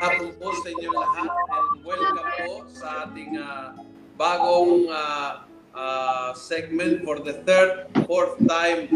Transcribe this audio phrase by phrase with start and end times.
[0.00, 3.76] hapon po sa inyong lahat and welcome po sa ating uh,
[4.16, 5.44] bagong uh,
[5.76, 8.88] uh, segment for the third, fourth time,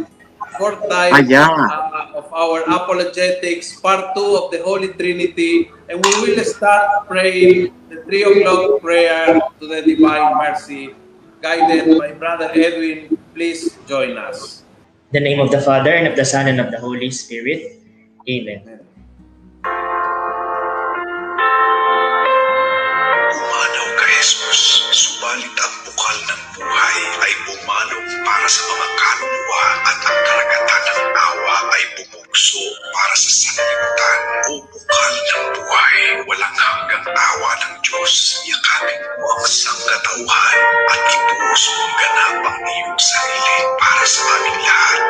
[0.57, 6.41] fourth time uh, of our apologetics, part two of the Holy Trinity, and we will
[6.41, 10.97] start praying the three o'clock prayer to the Divine Mercy,
[11.45, 13.13] guided by Brother Edwin.
[13.37, 14.65] Please join us.
[15.13, 17.77] In the name of the Father and of the Son and of the Holy Spirit.
[18.25, 18.65] Amen.
[18.65, 18.94] Amen.
[39.55, 40.59] Ang sangkatauhan
[40.91, 45.03] at ibuhos mong ganap ang iyong sarili para sa aming lahat.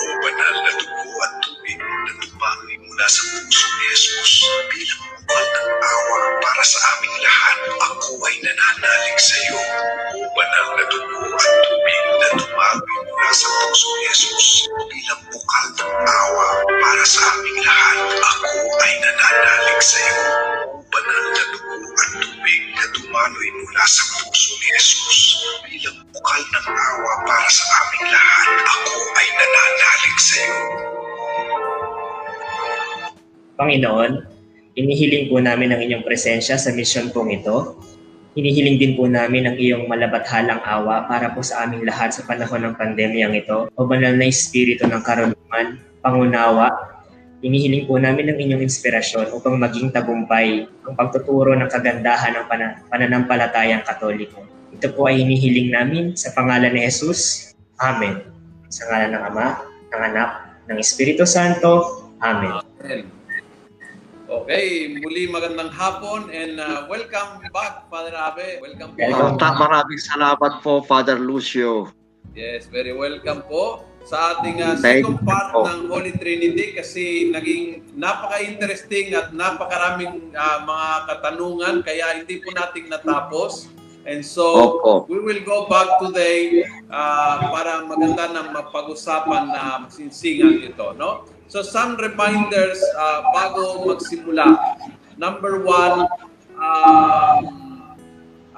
[0.00, 4.32] O banal na dugo at tubig na tumangoy mula sa puso ni Jesus
[4.72, 7.58] bilang bukal ng awa para sa aming lahat.
[7.92, 9.60] Ako ay nananalig sa iyo.
[10.16, 14.46] O banal na dugo at tubig na tumagoy mula sa puso ni Jesus
[14.90, 17.98] bilang bukal ng awa para sa aming lahat.
[18.18, 18.50] Ako
[18.82, 20.24] ay nananalig sa iyo.
[20.90, 25.18] Banal na dugo at tubig na tumanoy mula sa puso ni Jesus
[25.62, 28.48] bilang bukal ng awa para sa aming lahat.
[28.66, 30.58] Ako ay nananalig sa iyo.
[33.54, 34.12] Panginoon,
[34.74, 37.78] inihiling po namin ang inyong presensya sa misyon pong ito.
[38.34, 42.66] Hinihiling din po namin ang iyong malabathalang awa para po sa aming lahat sa panahon
[42.66, 43.70] ng pandemyang ito.
[43.78, 46.66] O banal na espiritu ng karunungan, pangunawa,
[47.46, 52.82] hinihiling po namin ang inyong inspirasyon upang maging tagumpay ang pagtuturo ng kagandahan ng pan-
[52.90, 54.42] pananampalatayang katoliko.
[54.74, 57.54] Ito po ay hinihiling namin sa pangalan ni Jesus.
[57.78, 58.18] Amen.
[58.66, 59.46] Sa ngalan ng Ama,
[59.94, 60.30] ng Anak,
[60.66, 62.02] ng Espiritu Santo.
[62.18, 62.58] Amen.
[62.82, 63.23] Amen.
[64.34, 68.58] Okay, muli magandang hapon and uh, welcome back, Father Abe.
[68.58, 69.06] Welcome po.
[69.06, 69.54] Welcome.
[69.62, 71.94] Maraming salamat po, Father Lucio.
[72.34, 75.62] Yes, very welcome po sa ating uh, second part po.
[75.70, 82.90] ng Holy Trinity kasi naging napaka-interesting at napakaraming uh, mga katanungan kaya hindi po nating
[82.90, 83.70] natapos.
[84.02, 85.06] And so, Opo.
[85.06, 91.22] we will go back today uh, para maganda na mapag-usapan na masinsingan ito, no?
[91.54, 94.58] So some reminders uh, bago magsimula.
[95.14, 96.10] Number one,
[96.58, 97.94] um,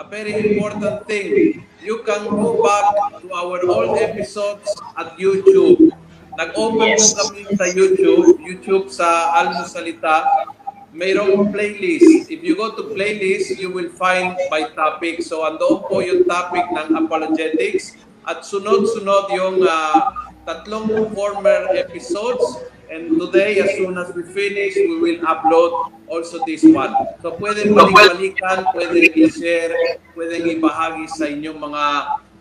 [0.01, 1.61] a very important thing.
[1.85, 5.93] You can go back to our old episodes at YouTube.
[6.41, 7.13] Nag-open yes.
[7.13, 10.49] po kami sa YouTube, YouTube sa Almo Salita.
[10.97, 12.33] Mayroong playlist.
[12.33, 15.21] If you go to playlist, you will find by topic.
[15.21, 17.93] So andoon po yung topic ng apologetics
[18.25, 20.17] at sunod-sunod yung uh,
[20.49, 26.63] tatlong former episodes And today, as soon as we finish, we will upload also this
[26.63, 26.95] one.
[27.19, 29.75] So pwede balik-balikan, pwede i-share,
[30.15, 31.85] pwede ibahagi sa inyong mga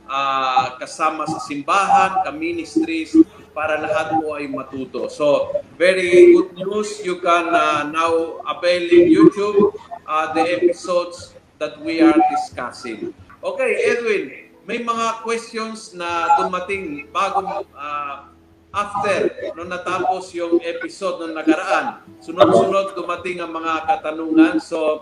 [0.06, 3.18] uh, kasama sa simbahan, ka-ministries,
[3.56, 5.08] para lahat po ay matuto.
[5.08, 7.00] So, very good news.
[7.02, 9.72] You can uh, now avail in YouTube
[10.04, 13.16] uh, the episodes that we are discussing.
[13.40, 18.35] Okay, Edwin, may mga questions na dumating bago uh,
[18.76, 22.04] after nung natapos yung episode nung nakaraan.
[22.20, 24.60] Sunod-sunod dumating ang mga katanungan.
[24.60, 25.00] So,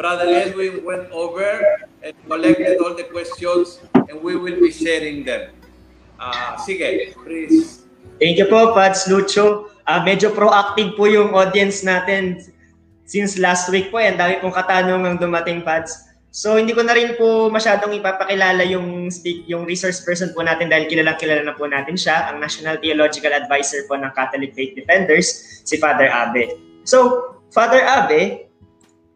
[0.00, 1.60] Brother Edwin went over
[2.00, 5.52] and collected all the questions and we will be sharing them.
[6.16, 7.84] Uh, sige, please.
[8.16, 9.68] Thank you po, Pats Lucho.
[9.84, 12.40] Uh, medyo proactive po yung audience natin
[13.04, 14.00] since last week po.
[14.00, 16.05] Ang dami pong katanungang dumating, Pats.
[16.36, 20.68] So hindi ko na rin po masyadong ipapakilala yung speak yung resource person po natin
[20.68, 24.76] dahil kilalang kilala na po natin siya, ang National Theological Advisor po ng Catholic Faith
[24.76, 25.32] Defenders,
[25.64, 26.60] si Father Abe.
[26.84, 28.52] So, Father Abe,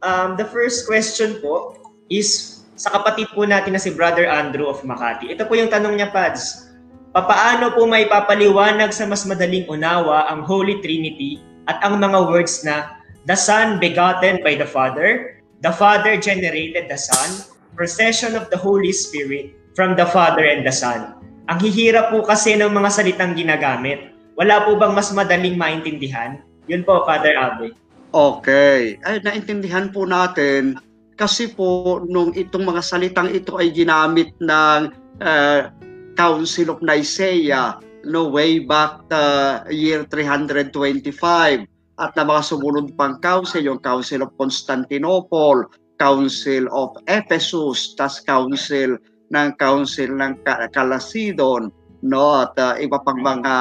[0.01, 1.77] um, the first question po
[2.09, 5.29] is sa kapatid po natin na si Brother Andrew of Makati.
[5.29, 6.73] Ito po yung tanong niya, Pads.
[7.13, 11.37] Papaano po may papaliwanag sa mas madaling unawa ang Holy Trinity
[11.69, 12.97] at ang mga words na
[13.29, 17.45] the Son begotten by the Father, The Father generated the Son,
[17.77, 21.21] procession of the Holy Spirit from the Father and the Son.
[21.53, 24.17] Ang hihirap po kasi ng mga salitang ginagamit.
[24.41, 26.41] Wala po bang mas madaling maintindihan?
[26.65, 27.77] Yun po, Father Abe.
[28.11, 28.97] Okay.
[29.05, 30.81] Ay, naintindihan po natin
[31.21, 34.89] kasi po nung itong mga salitang ito ay ginamit ng
[35.21, 35.61] uh,
[36.17, 37.77] Council of Nicaea
[38.09, 41.69] no way back uh, year 325
[42.01, 45.69] at na mga sumunod pang council, yung Council of Constantinople,
[46.01, 48.97] Council of Ephesus, tas Council
[49.31, 50.33] ng Council ng
[50.73, 51.69] Calasidon,
[52.01, 53.55] no at uh, iba pang mga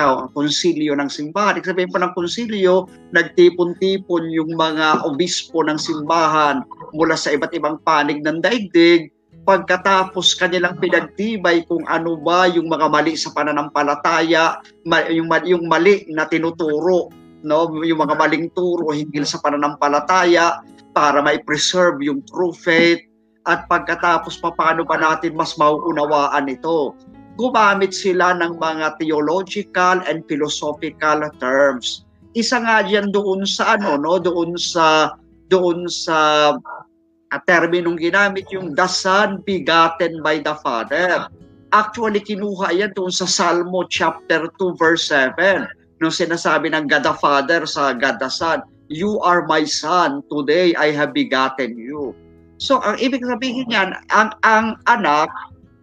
[0.00, 1.60] uh, konsilyo ng simbahan.
[1.60, 6.64] Ibig sabihin po ng konsilyo, nagtipon-tipon yung mga obispo ng simbahan
[6.96, 9.12] mula sa iba't ibang panig ng daigdig
[9.44, 14.64] pagkatapos kanilang pinagtibay kung ano ba yung mga mali sa pananampalataya,
[15.12, 17.12] yung, yung mali na tinuturo,
[17.44, 17.68] no?
[17.84, 20.64] yung mga maling turo hinggil sa pananampalataya
[20.96, 23.04] para mai-preserve yung true faith
[23.44, 26.96] at pagkatapos paano ba natin mas mauunawaan ito
[27.34, 32.06] gumamit sila ng mga theological and philosophical terms.
[32.34, 35.14] Isa nga diyan doon sa ano no, doon sa
[35.50, 41.26] doon sa uh, terminong ginamit yung the son begotten by the father.
[41.74, 45.66] Actually kinuha yan doon sa Salmo chapter 2 verse 7
[46.04, 48.60] nung sinasabi ng God the Father sa God the Son,
[48.92, 52.12] You are my son, today I have begotten you.
[52.60, 55.32] So ang ibig sabihin niyan, ang ang anak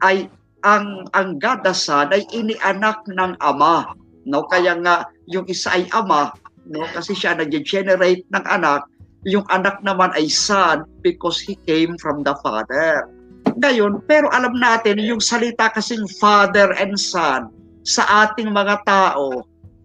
[0.06, 0.30] ay
[0.62, 3.98] ang ang God the Son ay inianak ng Ama.
[4.30, 6.30] No, kaya nga yung isa ay ama,
[6.70, 8.86] no, kasi siya nag-generate ng anak,
[9.26, 13.10] yung anak naman ay son because he came from the Father.
[13.58, 17.50] Ngayon, pero alam natin yung salita kasing Father and Son
[17.82, 19.42] sa ating mga tao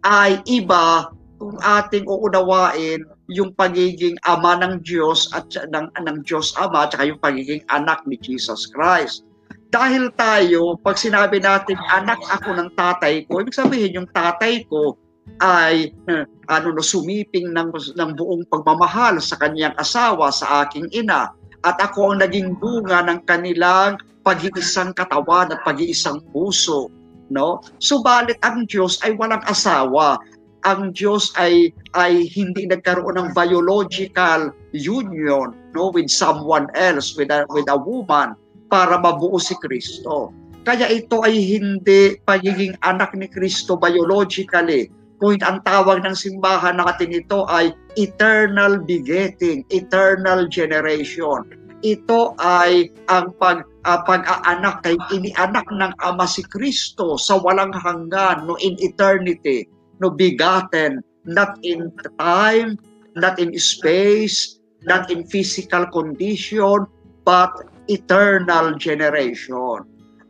[0.06, 6.86] ay iba kung ating uunawain yung pagiging ama ng Diyos at ng, ng Diyos Ama
[6.86, 9.26] at yung pagiging anak ni Jesus Christ.
[9.74, 14.94] Dahil tayo, pag sinabi natin, anak ako ng tatay ko, ibig sabihin yung tatay ko
[15.42, 21.34] ay uh, ano no sumiping ng ng buong pagmamahal sa kanyang asawa sa aking ina
[21.66, 26.94] at ako ang naging bunga ng kanilang pag-iisang katawan at pag-iisang puso
[27.32, 30.18] no subalit ang Diyos ay walang asawa
[30.66, 37.46] ang Diyos ay ay hindi nagkaroon ng biological union no with someone else with a,
[37.54, 38.34] with a woman
[38.66, 40.34] para mabuo si Kristo.
[40.66, 44.90] Kaya ito ay hindi pagiging anak ni Kristo biologically.
[45.16, 51.46] Kung ang tawag ng simbahan natin ito ay eternal begetting, eternal generation.
[51.84, 58.48] Ito ay ang pag uh, pag-aanak kay inianak ng Ama si Kristo sa walang hanggan
[58.48, 59.68] no in eternity,
[60.00, 62.78] no begotten not in time,
[63.18, 66.86] not in space, not in physical condition,
[67.26, 67.50] but
[67.90, 69.82] eternal generation.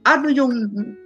[0.08, 0.52] Ano yung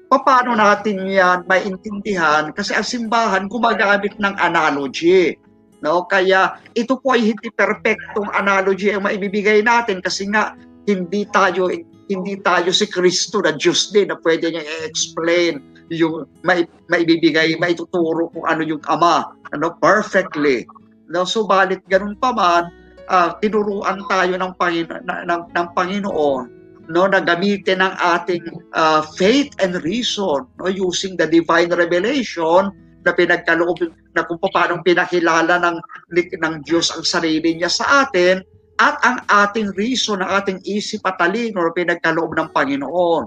[0.09, 2.55] paano natin yan maintindihan?
[2.55, 5.35] Kasi ang simbahan gumagamit ng analogy.
[5.81, 6.05] No?
[6.05, 11.69] Kaya ito po ay hindi perpektong analogy ang maibibigay natin kasi nga hindi tayo
[12.11, 15.63] hindi tayo si Kristo na Diyos din na pwede niya i-explain
[15.95, 20.67] yung mai, maibibigay, maituturo kung ano yung Ama, ano, perfectly.
[21.07, 22.71] No, subalit ganun pa man,
[23.07, 26.61] uh, tinuruan tayo ng, Pangino- ng, ng Panginoon
[26.91, 28.43] no na gamitin ang ating
[28.75, 33.81] uh, faith and reason no using the divine revelation na pinagkaloob
[34.13, 35.77] na kung paano pinakilala ng
[36.15, 38.45] ng Diyos ang sarili niya sa atin
[38.81, 43.25] at ang ating reason, ang ating isip at talino na pinagkaloob ng Panginoon.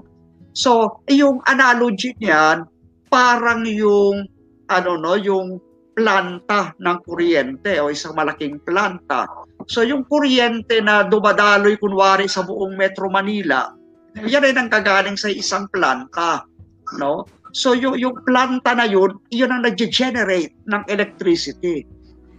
[0.54, 2.66] So, yung analogy niyan
[3.10, 4.26] parang yung
[4.70, 5.62] ano no, yung
[5.94, 9.26] planta ng kuryente o isang malaking planta
[9.68, 13.72] So yung kuryente na dumadaloy kunwari sa buong Metro Manila,
[14.20, 16.44] yan ay nanggagaling sa isang planta,
[17.00, 17.24] no?
[17.54, 21.86] So yung, yung planta na yun, yun ang nag-generate ng electricity.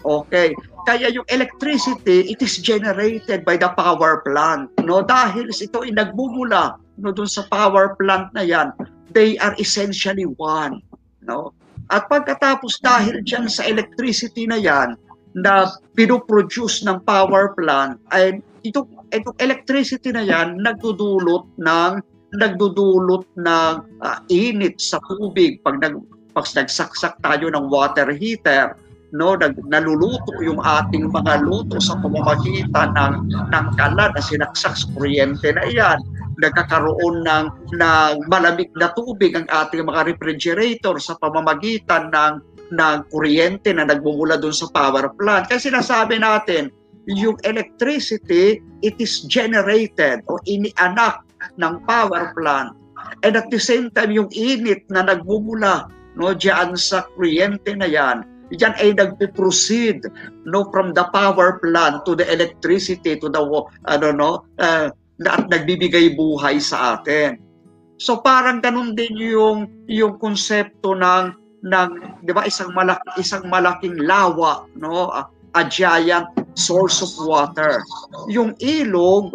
[0.04, 0.52] Okay.
[0.86, 4.70] Kaya yung electricity, it is generated by the power plant.
[4.84, 5.02] No?
[5.02, 8.70] Dahil ito ay nagmumula no, dun sa power plant na yan,
[9.16, 10.84] they are essentially one.
[11.26, 11.56] No?
[11.90, 15.00] At pagkatapos dahil dyan sa electricity na yan,
[15.36, 15.68] na
[16.00, 21.92] pinoproduce ng power plant ay ito itong electricity na yan nagdudulot ng
[22.38, 23.74] nagdudulot ng
[24.04, 26.00] uh, init sa tubig pag nag
[26.36, 28.76] pag nagsaksak tayo ng water heater
[29.16, 33.14] no nag, naluluto yung ating mga luto sa pamamagitan ng
[33.52, 36.00] ng kalan na sinaksak sa kuryente na iyan
[36.40, 37.46] nagkakaroon ng
[37.80, 42.34] ng malamig na tubig ang ating mga refrigerator sa pamamagitan ng
[42.76, 45.46] ng kuryente na nagmumula doon sa power plant.
[45.46, 46.74] Kasi sinasabi natin,
[47.06, 51.22] yung electricity, it is generated o inianak
[51.58, 52.74] ng power plant.
[53.22, 58.24] And at the same time, yung init na nagmumula no, diyan sa kuryente na yan,
[58.54, 60.08] diyan ay nagpo-proceed
[60.48, 63.42] no, from the power plant to the electricity to the,
[63.86, 64.88] ano, no, uh,
[65.24, 67.40] at nagbibigay buhay sa atin.
[67.96, 71.32] So parang ganun din yung yung konsepto ng
[71.64, 71.90] ng
[72.28, 75.10] 'di ba isang malaki isang malaking lawa no
[75.56, 76.28] a giant
[76.60, 77.80] source of water
[78.28, 79.32] yung ilog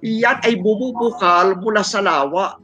[0.00, 2.56] yan ay bumubukal mula sa lawa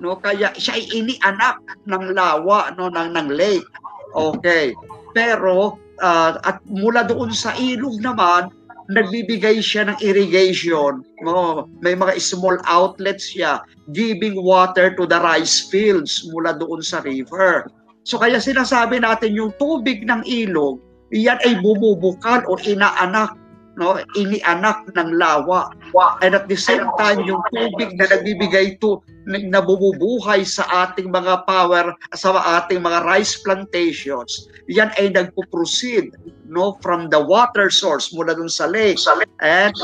[0.00, 0.18] no?
[0.18, 2.88] Kaya siya ay inianak ng lawa no?
[2.90, 3.66] Ng ng lake.
[4.12, 4.72] Okay.
[5.12, 8.50] Pero ah, at mula doon sa ilog naman
[8.90, 11.06] nagbibigay siya ng irrigation.
[11.22, 11.70] No?
[11.80, 13.62] May mga small outlets siya
[13.94, 17.70] giving water to the rice fields mula doon sa river.
[18.02, 23.36] So kaya sinasabi natin yung tubig ng ilog yan ay bumubukal o inaanak
[23.76, 25.72] no inianak ng lawa.
[26.20, 31.46] And at the same time yung tubig na nagbibigay to na bumubuhay sa ating mga
[31.48, 36.14] power sa ating mga rice plantations yan ay nagpo-proceed
[36.46, 39.00] no from the water source mula dun sa lake.
[39.40, 39.74] And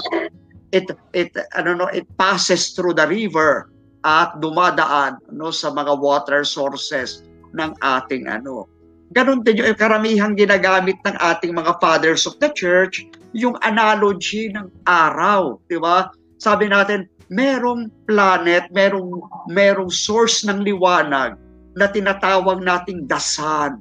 [0.71, 3.73] it it ano no it passes through the river
[4.05, 7.25] at dumadaan no sa mga water sources
[7.57, 8.69] ng ating ano
[9.17, 14.69] Ganon din yung karamihang ginagamit ng ating mga fathers of the church, yung analogy ng
[14.85, 16.13] araw, di ba?
[16.37, 21.37] Sabi natin, merong planet, merong, merong source ng liwanag
[21.77, 23.81] na tinatawag nating sun.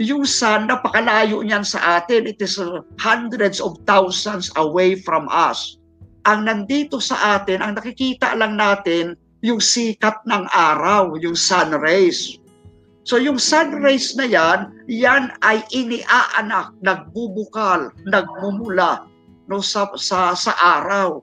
[0.00, 2.24] Yung sun, napakalayo niyan sa atin.
[2.24, 2.56] It is
[2.96, 5.76] hundreds of thousands away from us.
[6.24, 12.39] Ang nandito sa atin, ang nakikita lang natin, yung sikat ng araw, yung sun rays.
[13.10, 19.02] So yung sun rays na yan, yan ay iniaanak, nagbubukal, nagmumula
[19.50, 21.18] no sa sa sa araw.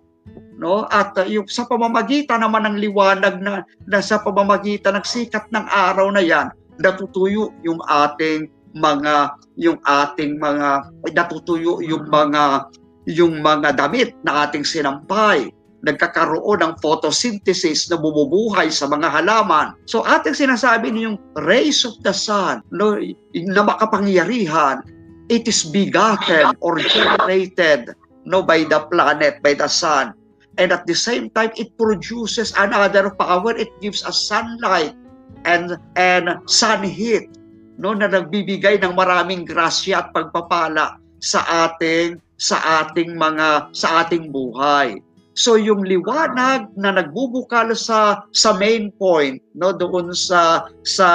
[0.60, 0.84] No?
[0.91, 5.63] At uh, yung sa pamamagitan naman ng liwanag na, na sa pamamagitan ng sikat ng
[5.72, 12.67] araw na yan, natutuyo yung ating mga yung ating mga natutuyo yung mga
[13.08, 15.48] yung mga damit na ating sinampay
[15.88, 19.74] nagkakaroon ng photosynthesis na bumubuhay sa mga halaman.
[19.88, 21.17] So ating sinasabi niyong
[21.48, 23.00] rays of the sun no,
[23.34, 24.84] na makapangyarihan,
[25.32, 27.96] it is begotten or generated
[28.27, 30.12] no, by the planet, by the sun.
[30.58, 33.53] And at the same time, it produces another power.
[33.53, 34.98] It gives us sunlight
[35.46, 37.29] and, and sun heat
[37.77, 44.29] no, na nagbibigay ng maraming grasya at pagpapala sa ating sa ating mga sa ating
[44.29, 45.01] buhay.
[45.38, 51.08] So yung liwanag na nagbubukal sa sa main point no doon sa sa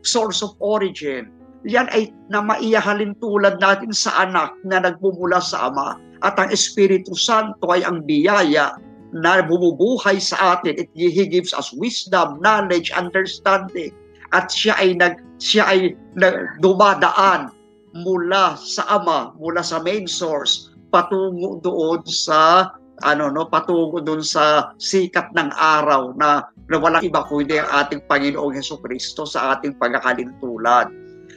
[0.00, 1.28] source of origin
[1.68, 7.12] yan ay na maiyahalin tulad natin sa anak na nagmumula sa ama at ang Espiritu
[7.12, 8.72] Santo ay ang biyaya
[9.12, 13.92] na bumubuhay sa atin it he gives us wisdom knowledge understanding.
[14.36, 15.80] At siya ay nag siya ay
[16.16, 17.52] nag, dumadaan
[17.96, 24.74] mula sa ama mula sa main source patungo doon sa ano no patungo doon sa
[24.78, 29.78] sikat ng araw na, na walang iba kundi ang ating Panginoong Heso Kristo sa ating
[29.78, 30.90] pagkakalintulan.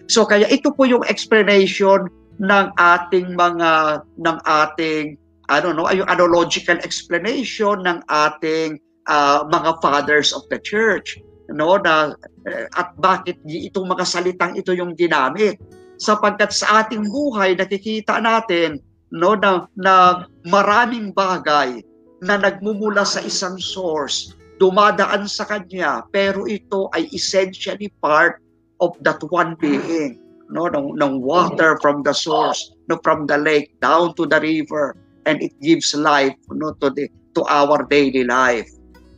[0.09, 2.09] So kaya ito po yung explanation
[2.41, 5.15] ng ating mga ng ating
[5.51, 12.15] ano no yung analogical explanation ng ating uh, mga fathers of the church no na
[12.47, 15.59] uh, at bakit itong mga salitang ito yung ginamit
[16.01, 21.83] sapagkat sa ating buhay nakikita natin no na, na maraming bagay
[22.23, 28.39] na nagmumula sa isang source dumadaan sa kanya pero ito ay essentially part
[28.79, 30.15] of that one being
[30.51, 34.95] no ng, ng water from the source no from the lake down to the river
[35.27, 38.67] and it gives life no to the to our daily life.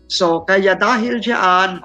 [0.06, 1.82] So kaya dahil diyan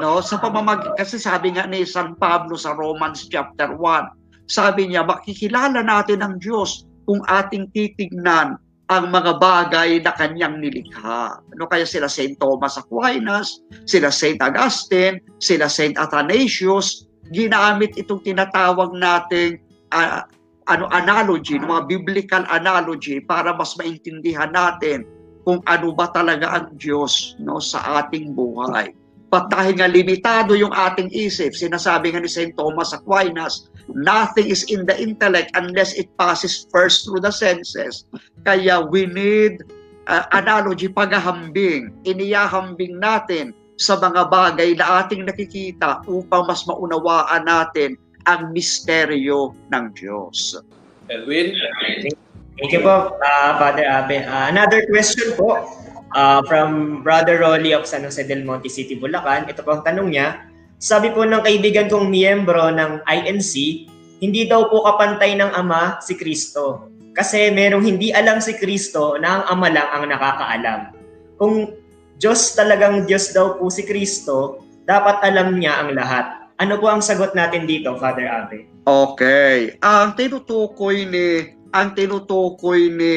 [0.00, 5.04] no sa pamamag kasi sabi nga ni San Pablo sa Romans chapter 1 sabi niya
[5.04, 11.40] makikilala natin ang Diyos kung ating titignan ang mga bagay na kanyang nilikha.
[11.40, 12.36] Ano kaya sila St.
[12.36, 14.36] Thomas Aquinas, sila St.
[14.40, 15.96] Augustine, sila St.
[15.96, 19.60] Athanasius, ginamit itong tinatawag nating
[19.92, 20.24] uh,
[20.68, 25.04] ano analogy, mga biblical analogy para mas maintindihan natin
[25.48, 28.92] kung ano ba talaga ang Diyos no sa ating buhay.
[29.28, 32.56] Pat dahil nga limitado yung ating isip, sinasabi nga ni St.
[32.56, 38.08] Thomas Aquinas, nothing is in the intellect unless it passes first through the senses.
[38.48, 39.60] Kaya we need
[40.08, 41.92] uh, analogy, paghahambing.
[42.08, 49.84] Iniyahambing natin sa mga bagay na ating nakikita upang mas maunawaan natin ang misteryo ng
[49.92, 50.56] Diyos.
[51.12, 51.52] Edwin?
[52.58, 54.24] Thank you po, uh, Father Abe.
[54.24, 55.62] Uh, another question po
[56.14, 59.48] uh, from Brother Rolly of San Jose del Monte City, Bulacan.
[59.50, 60.48] Ito po ang tanong niya.
[60.78, 63.52] Sabi po ng kaibigan kong miyembro ng INC,
[64.22, 66.86] hindi daw po kapantay ng Ama si Kristo.
[67.18, 70.80] Kasi merong hindi alam si Kristo na ang Ama lang ang nakakaalam.
[71.34, 71.74] Kung
[72.18, 76.50] Diyos talagang Diyos daw po si Kristo, dapat alam niya ang lahat.
[76.58, 78.66] Ano po ang sagot natin dito, Father Abe?
[78.86, 79.78] Okay.
[79.82, 83.14] Ang tinutukoy ni ang tinutukoy ni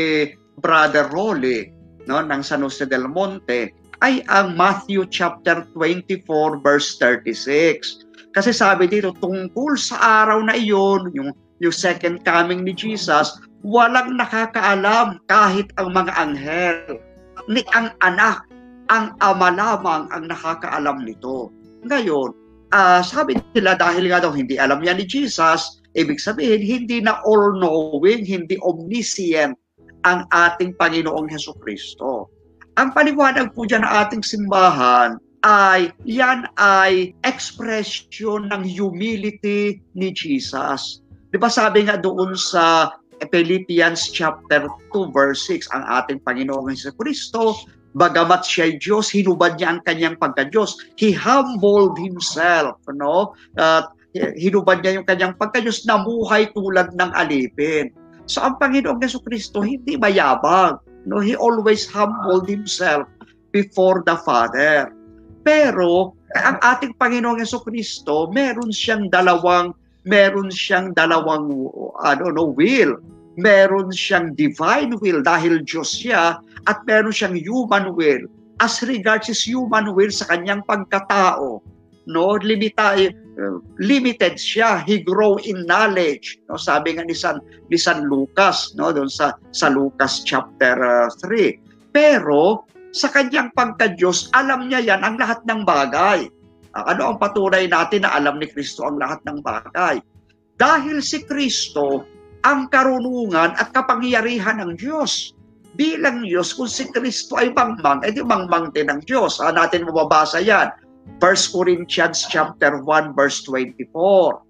[0.60, 8.06] Brother Rolly no ng San Jose del Monte ay ang Matthew chapter 24 verse 36.
[8.32, 14.18] Kasi sabi dito, tungkol sa araw na iyon, yung, yung second coming ni Jesus, walang
[14.18, 16.98] nakakaalam kahit ang mga anghel,
[17.46, 18.42] ni ang anak,
[18.90, 21.54] ang ama lamang ang nakakaalam nito.
[21.86, 22.34] Ngayon,
[22.74, 27.20] uh, sabi nila dahil nga daw hindi alam yan ni Jesus, ibig sabihin hindi na
[27.28, 29.60] all-knowing, hindi omniscient
[30.08, 32.32] ang ating Panginoong Heso Kristo.
[32.80, 41.02] Ang paliwanag po dyan ng ating simbahan ay yan ay expression ng humility ni Jesus.
[41.34, 46.96] Di ba sabi nga doon sa Philippians chapter 2 verse 6 ang ating Panginoong Hesus
[46.98, 47.58] Kristo
[47.96, 50.80] bagamat siya ay Diyos, hinubad niya ang kanyang pagka-Diyos.
[50.96, 53.36] He humbled himself, no?
[53.60, 57.92] At uh, hinubad niya yung kanyang pagka-Diyos, namuhay tulad ng alipin.
[58.32, 60.80] So ang Panginoong Yeso Kristo hindi mayabang.
[61.04, 63.04] No, he always humbled himself
[63.52, 64.88] before the Father.
[65.44, 69.76] Pero ang ating Panginoong Yeso Kristo, meron siyang dalawang
[70.08, 71.52] meron siyang dalawang
[72.08, 72.96] ano no will.
[73.36, 76.40] Meron siyang divine will dahil Diyos siya
[76.72, 78.32] at meron siyang human will.
[78.64, 81.60] As regards his human will sa kanyang pagkatao,
[82.08, 82.96] no limita
[83.80, 86.60] limited siya he grow in knowledge no?
[86.60, 87.40] Sabi nga ni San
[87.72, 88.92] ni San Lucas no?
[88.92, 95.16] Doon sa sa Lucas chapter uh, 3 pero sa kanyang pagka-Diyos alam niya yan ang
[95.16, 96.28] lahat ng bagay.
[96.76, 100.04] Uh, ano ang patunay natin na alam ni Kristo ang lahat ng bagay?
[100.60, 102.04] Dahil si Kristo
[102.42, 105.34] ang karunungan at kapangyarihan ng Diyos.
[105.78, 109.40] Bilang Diyos kung si Kristo ay mangmang edi mangmang din ng Diyos.
[109.40, 110.68] Ha, natin mababasa yan
[111.22, 114.42] 1 Corinthians chapter 1 verse 24.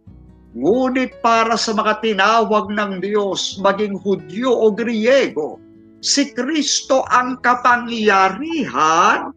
[0.52, 5.60] Ngunit para sa mga tinawag ng Diyos, maging Hudyo o Griego,
[6.04, 9.32] si Kristo ang kapangyarihan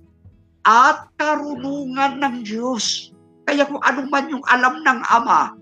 [0.67, 3.15] at karunungan ng Diyos.
[3.47, 5.55] Kaya kung ano man yung alam ng Ama,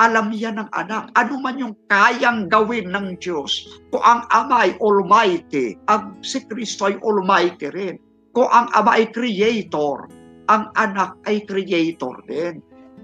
[0.00, 1.12] alam niya ng anak.
[1.12, 3.68] Ano man yung kayang gawin ng Diyos.
[3.92, 8.00] Kung ang Ama ay Almighty, ang si Kristo ay Almighty rin.
[8.32, 10.08] Kung ang Ama ay Creator,
[10.50, 12.58] ang anak ay creator din.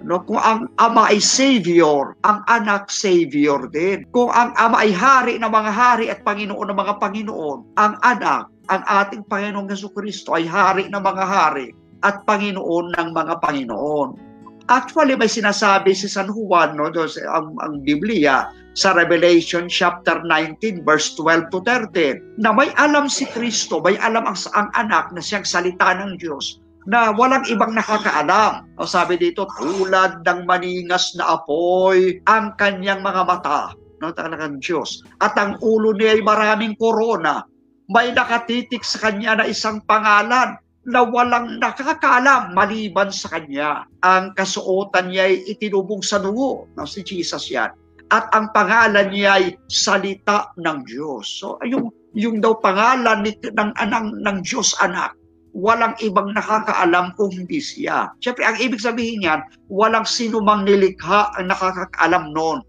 [0.04, 4.04] No, kung ang ama ay savior, ang anak savior din.
[4.12, 8.52] Kung ang ama ay hari ng mga hari at Panginoon ng mga Panginoon, ang anak,
[8.68, 11.72] ang ating Panginoong Yesu Kristo ay hari ng mga hari
[12.04, 14.20] at Panginoon ng mga Panginoon.
[14.66, 21.16] Actually, may sinasabi si San Juan, no, ang, ang Biblia, sa Revelation chapter 19 verse
[21.16, 25.48] 12 to 13 na may alam si Kristo, may alam ang, ang anak na siyang
[25.48, 28.64] salita ng Diyos na walang ibang nakakaalam.
[28.78, 35.02] O sabi dito, tulad ng maningas na apoy ang kanyang mga mata ng talagang Diyos.
[35.18, 37.42] At ang ulo niya ay maraming korona.
[37.90, 43.86] May nakatitik sa kanya na isang pangalan na walang nakakaalam maliban sa kanya.
[44.06, 46.70] Ang kasuotan niya ay itinubog sa dugo.
[46.78, 47.74] No, si Jesus yan.
[48.14, 51.42] At ang pangalan niya ay salita ng Diyos.
[51.42, 55.18] So, yung, yung daw pangalan ni, ng, ng, ng Diyos anak,
[55.56, 58.12] walang ibang nakakaalam kung hindi siya.
[58.20, 59.40] Siyempre, ang ibig sabihin niyan,
[59.72, 62.60] walang sino mang nilikha ang nakakaalam noon.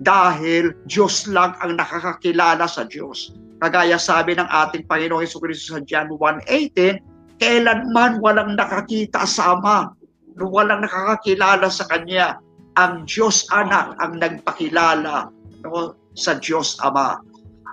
[0.00, 3.34] Dahil Diyos lang ang nakakakilala sa Diyos.
[3.60, 7.02] Kagaya sabi ng ating Panginoong Yesu Cristo sa John 1.18,
[7.42, 9.92] kailanman walang nakakita sa Ama,
[10.38, 12.38] walang nakakakilala sa Kanya.
[12.78, 15.28] Ang Diyos Anak ang nagpakilala
[15.66, 17.20] no, sa Diyos Ama.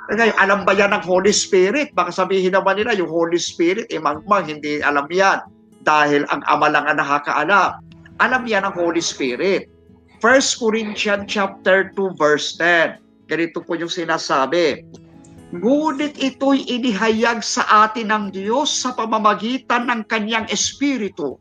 [0.08, 1.92] Ngayon, alam ba yan ng Holy Spirit?
[1.92, 5.44] Baka sabihin naman nila, yung Holy Spirit, eh, mangmang, hindi alam yan.
[5.84, 7.84] Dahil ang Ama lang ang nakakaalam.
[8.24, 9.68] Alam yan ng Holy Spirit.
[10.24, 12.98] 1 Corinthians chapter 2 verse 10.
[13.28, 14.82] Ganito po yung sinasabi.
[15.52, 21.40] Ngunit ito'y inihayag sa atin ng Diyos sa pamamagitan ng kanyang Espiritu.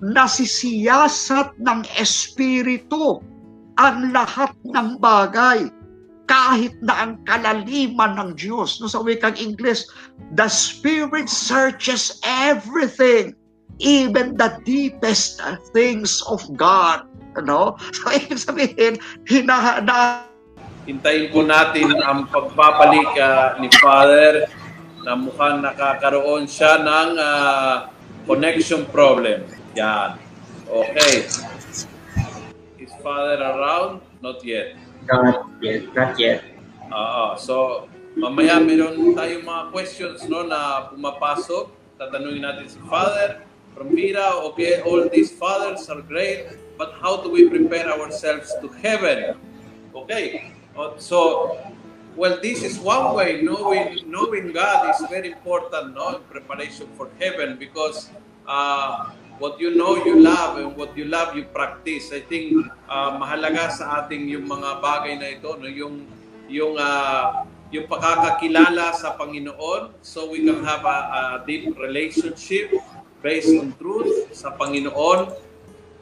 [0.00, 3.20] Nasisiyasat ng Espiritu
[3.76, 5.68] ang lahat ng bagay
[6.24, 8.80] kahit na ang kalaliman ng Diyos.
[8.80, 9.84] No, sa wikang English,
[10.36, 13.36] the Spirit searches everything,
[13.80, 15.42] even the deepest
[15.76, 17.04] things of God.
[17.36, 17.76] Ano?
[17.96, 20.30] So, ibig sabihin, hinahana.
[20.84, 24.44] Hintayin po natin ang pagbabalik uh, ni Father
[25.04, 27.88] na mukhang nakakaroon siya ng uh,
[28.28, 29.44] connection problem.
[29.76, 30.20] Yan.
[30.68, 31.28] Okay.
[32.80, 34.04] Is Father around?
[34.20, 34.83] Not yet.
[35.08, 35.82] Not yet.
[35.94, 36.40] Not yet.
[36.88, 37.36] Oo.
[37.36, 37.86] So,
[38.16, 41.70] mamaya meron tayong mga questions no na pumapasok.
[42.00, 44.42] Tatanungin natin si Father from Mira.
[44.52, 49.38] Okay, all these fathers are great, but how do we prepare ourselves to heaven?
[49.94, 50.50] Okay.
[50.98, 51.54] So,
[52.18, 53.42] well, this is one way.
[53.42, 58.10] Knowing knowing God is very important, no, in preparation for heaven because
[58.46, 62.12] uh, what you know, you love, and what you love, you practice.
[62.14, 62.54] I think
[62.86, 66.06] uh, mahalaga sa ating yung mga bagay na ito, no, yung
[66.46, 72.70] yung uh, yung pagkakakilala sa Panginoon so we can have a, a deep relationship
[73.18, 75.34] based on truth sa Panginoon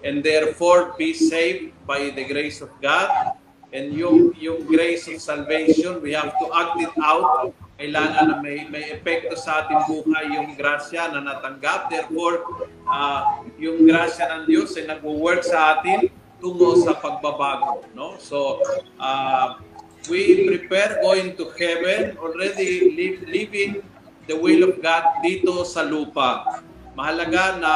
[0.04, 3.38] and therefore be saved by the grace of God.
[3.72, 8.70] And yung yung grace of salvation we have to act it out kailangan na may
[8.70, 11.90] may epekto sa ating buhay yung grasya na natanggap.
[11.90, 12.46] Therefore
[12.86, 16.06] uh, yung grasya ng Diyos ay nagwo-work sa atin
[16.38, 18.14] tungo sa pagbabago no?
[18.22, 18.62] So
[19.02, 19.58] uh,
[20.06, 23.82] we prepare going to heaven already live, living
[24.30, 26.62] the will of God dito sa lupa.
[26.94, 27.74] Mahalaga na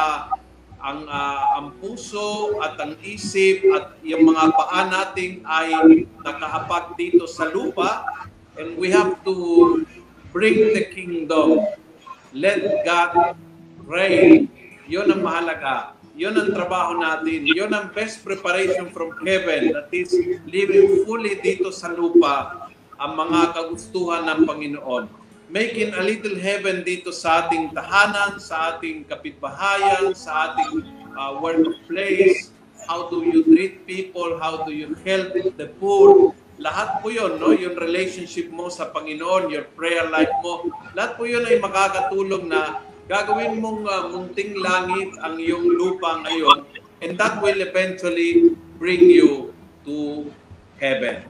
[0.79, 5.75] ang uh, ang puso at ang isip at yung mga paa nating ay
[6.23, 8.07] nakahapak dito sa lupa.
[8.57, 9.35] And we have to
[10.37, 11.65] bring the kingdom.
[12.29, 13.33] Let God
[13.89, 14.53] reign.
[14.85, 15.97] Yun ang mahalaga.
[16.13, 17.49] Yun ang trabaho natin.
[17.49, 20.13] Yun ang best preparation from heaven that is
[20.45, 22.69] living fully dito sa lupa
[23.01, 25.09] ang mga kagustuhan ng Panginoon.
[25.49, 30.85] Making a little heaven dito sa ating tahanan, sa ating kapitbahayan, sa ating
[31.17, 32.53] uh, workplace,
[32.85, 37.53] how do you treat people, how do you help the poor, lahat po yun, no?
[37.53, 40.65] yung relationship mo sa Panginoon, your prayer life mo,
[40.97, 46.65] lahat po yun ay makakatulong na gagawin mong uh, munting langit ang iyong lupa ngayon
[47.05, 49.53] and that will eventually bring you
[49.85, 50.27] to
[50.81, 51.23] heaven.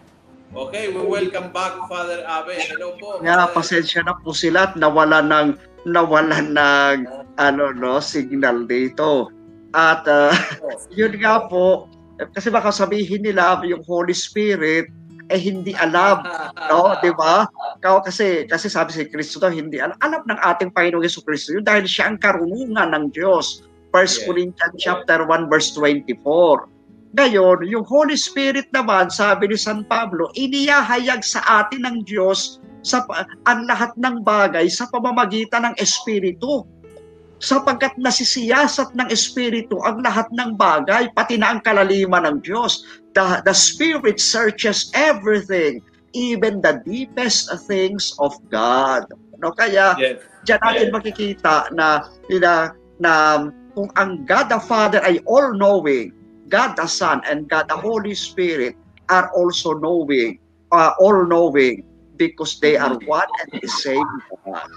[0.56, 2.56] Okay, we welcome back Father Abe.
[2.72, 3.20] Hello po.
[3.20, 6.98] Nga, pasensya na po sila at nawala ng nawala ng
[7.36, 9.28] ano no signal dito.
[9.76, 10.32] At uh,
[11.00, 11.92] yun nga po
[12.32, 14.88] kasi baka sabihin nila yung Holy Spirit
[15.28, 16.24] eh hindi alam,
[16.72, 17.48] no, 'di ba?
[17.84, 21.66] Kasi kasi sabi si Kristo daw hindi alam, alam ng ating Panginoong Hesus Kristo yun
[21.68, 23.63] dahil siya ang karunungan ng Diyos.
[23.96, 24.26] 1 yeah.
[24.28, 26.68] Corinthians chapter 1 verse 24.
[27.16, 33.04] Ngayon, yung Holy Spirit naman, sabi ni San Pablo, iniyahayag sa atin ng Diyos sa
[33.48, 36.68] ang lahat ng bagay sa pamamagitan ng Espiritu.
[37.38, 42.82] Sapagkat nasisiyasat ng Espiritu ang lahat ng bagay, pati na ang kalaliman ng Diyos.
[43.18, 45.82] The, the Spirit searches everything,
[46.14, 49.10] even the deepest things of God.
[49.42, 50.22] No, kaya yes.
[50.46, 53.14] diyan natin makikita na, na, na
[53.74, 56.14] kung ang God the Father ay all-knowing,
[56.46, 58.78] God the Son and God the Holy Spirit
[59.10, 60.38] are also knowing,
[60.70, 61.82] uh, all knowing,
[62.22, 64.06] because they are one and the same
[64.46, 64.70] God.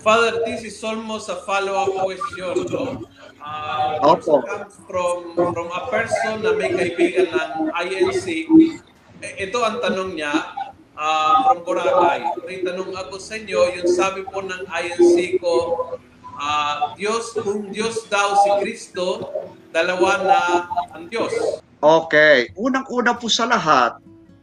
[0.00, 3.04] Father, this is almost a follow-up question, no?
[3.48, 4.44] Uh, Opo.
[4.44, 8.44] comes from from a person na may kaibigan ng INC.
[9.24, 10.36] Ito ang tanong niya
[10.92, 12.28] uh, from Boracay.
[12.44, 15.54] May tanong ako sa inyo, yung sabi po ng INC ko,
[16.36, 19.32] uh, Diyos, kung Diyos daw si Kristo,
[19.72, 20.40] dalawa na
[20.92, 21.32] ang Diyos.
[21.80, 22.52] Okay.
[22.58, 23.96] Unang-una po sa lahat,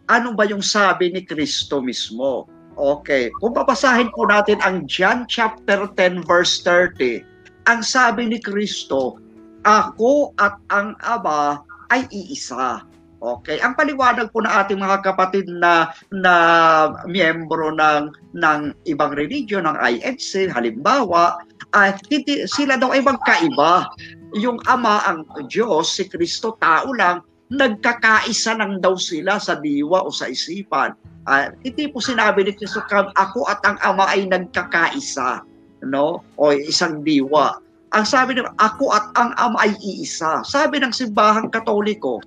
[0.09, 2.49] ano ba yung sabi ni Kristo mismo?
[2.75, 3.31] Okay.
[3.39, 7.34] Kung babasahin po natin ang John chapter 10 verse 30,
[7.65, 9.17] ang sabi ni Kristo,
[9.65, 12.85] ako at ang Ama ay iisa.
[13.25, 16.33] Okay, ang paliwanag po na ating mga kapatid na na
[17.09, 21.41] miyembro ng ng ibang religion ng INC halimbawa,
[21.73, 23.89] ay uh, sila daw ay magkaiba
[24.35, 27.23] yung Ama, ang Diyos, si Kristo, tao lang,
[27.55, 30.91] nagkakaisa lang daw sila sa diwa o sa isipan.
[31.25, 35.41] Uh, hindi po sinabi ni Kristo, ako at ang Ama ay nagkakaisa,
[35.83, 36.23] no?
[36.39, 37.59] O isang diwa.
[37.95, 40.43] Ang sabi ng ako at ang Ama ay iisa.
[40.43, 42.19] Sabi ng simbahang katoliko,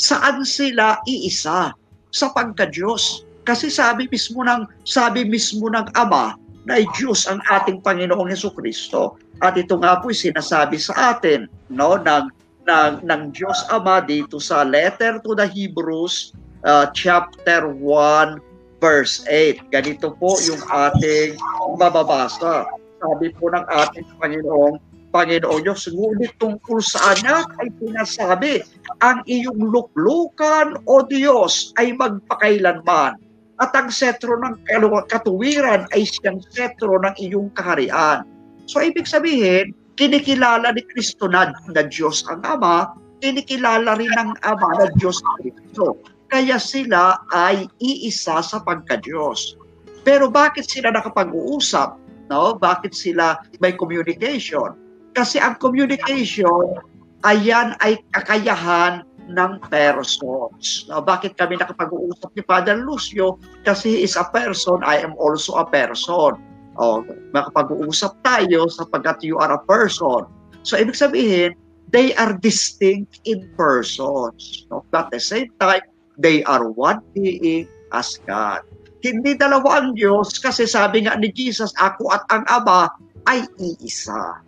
[0.00, 1.76] saan sila iisa?
[2.10, 3.22] Sa pagka-Diyos.
[3.46, 6.34] Kasi sabi mismo ng sabi mismo ng Ama
[6.66, 9.16] na ay Diyos ang ating Panginoong Heso Kristo.
[9.40, 12.28] At ito nga po sinasabi sa atin no ng
[12.68, 18.40] ng, ng Diyos Ama dito sa letter to the Hebrews uh, chapter 1
[18.80, 19.68] verse 8.
[19.72, 21.36] Ganito po yung ating
[21.76, 22.64] mababasa.
[23.00, 24.76] Sabi po ng ating Panginoong
[25.10, 28.62] Panginoon Diyos, ngunit tungkol sa anak ay pinasabi,
[29.02, 33.18] ang iyong luklukan o Diyos ay magpakailanman
[33.60, 34.62] at ang setro ng
[35.10, 38.22] katuwiran ay siyang setro ng iyong kaharian.
[38.70, 44.68] So ibig sabihin, kinikilala ni Kristo na, na Diyos ang Ama, kinikilala rin ng Ama
[44.80, 46.00] na Diyos ang Kristo.
[46.30, 49.58] Kaya sila ay iisa sa pagka-Diyos.
[50.06, 51.99] Pero bakit sila nakapag-uusap?
[52.30, 52.54] No?
[52.56, 54.78] Bakit sila may communication?
[55.12, 56.78] Kasi ang communication,
[57.26, 60.86] ayan ay kakayahan ng persons.
[60.90, 63.38] Now, bakit kami nakapag-uusap ni Father Lucio?
[63.66, 66.38] Kasi he is a person, I am also a person.
[66.78, 67.02] O,
[67.34, 70.26] makapag-uusap tayo sapagkat you are a person.
[70.62, 71.58] So, ibig sabihin,
[71.90, 74.66] they are distinct in persons.
[74.70, 74.86] No?
[74.90, 75.82] But at the same time,
[76.18, 78.62] they are one being as God.
[79.00, 82.92] Hindi dalawa ang Diyos kasi sabi nga ni Jesus, ako at ang Ama
[83.28, 84.40] ay iisa.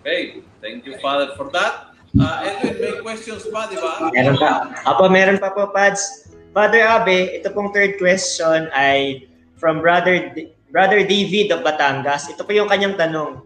[0.00, 1.92] Okay, thank you, Father, for that.
[2.16, 4.08] Uh, Edwin, may questions pa, di ba?
[4.08, 4.72] Meron pa.
[4.88, 6.32] Apo, meron pa po, Pads.
[6.56, 9.28] Father Abe, ito pong third question ay
[9.60, 12.32] from Brother D- Brother David of Batangas.
[12.32, 13.44] Ito po yung kanyang tanong.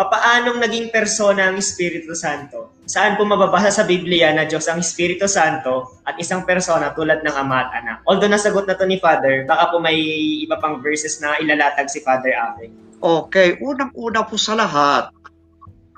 [0.00, 2.72] Papaanong naging persona ang Espiritu Santo?
[2.88, 7.34] Saan po mababasa sa Biblia na Diyos ang Espiritu Santo at isang persona tulad ng
[7.36, 8.00] Ama at Anak?
[8.08, 10.00] Although nasagot na to ni Father, baka po may
[10.40, 12.72] iba pang verses na ilalatag si Father Abe.
[13.04, 15.12] Okay, unang-una po sa lahat,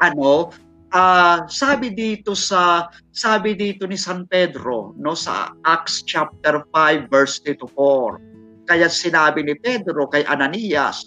[0.02, 0.50] ano,
[0.90, 7.38] ah sabi dito sa sabi dito ni San Pedro no sa Acts chapter 5 verse
[7.46, 8.66] 2 to 4.
[8.66, 11.06] Kaya sinabi ni Pedro kay Ananias,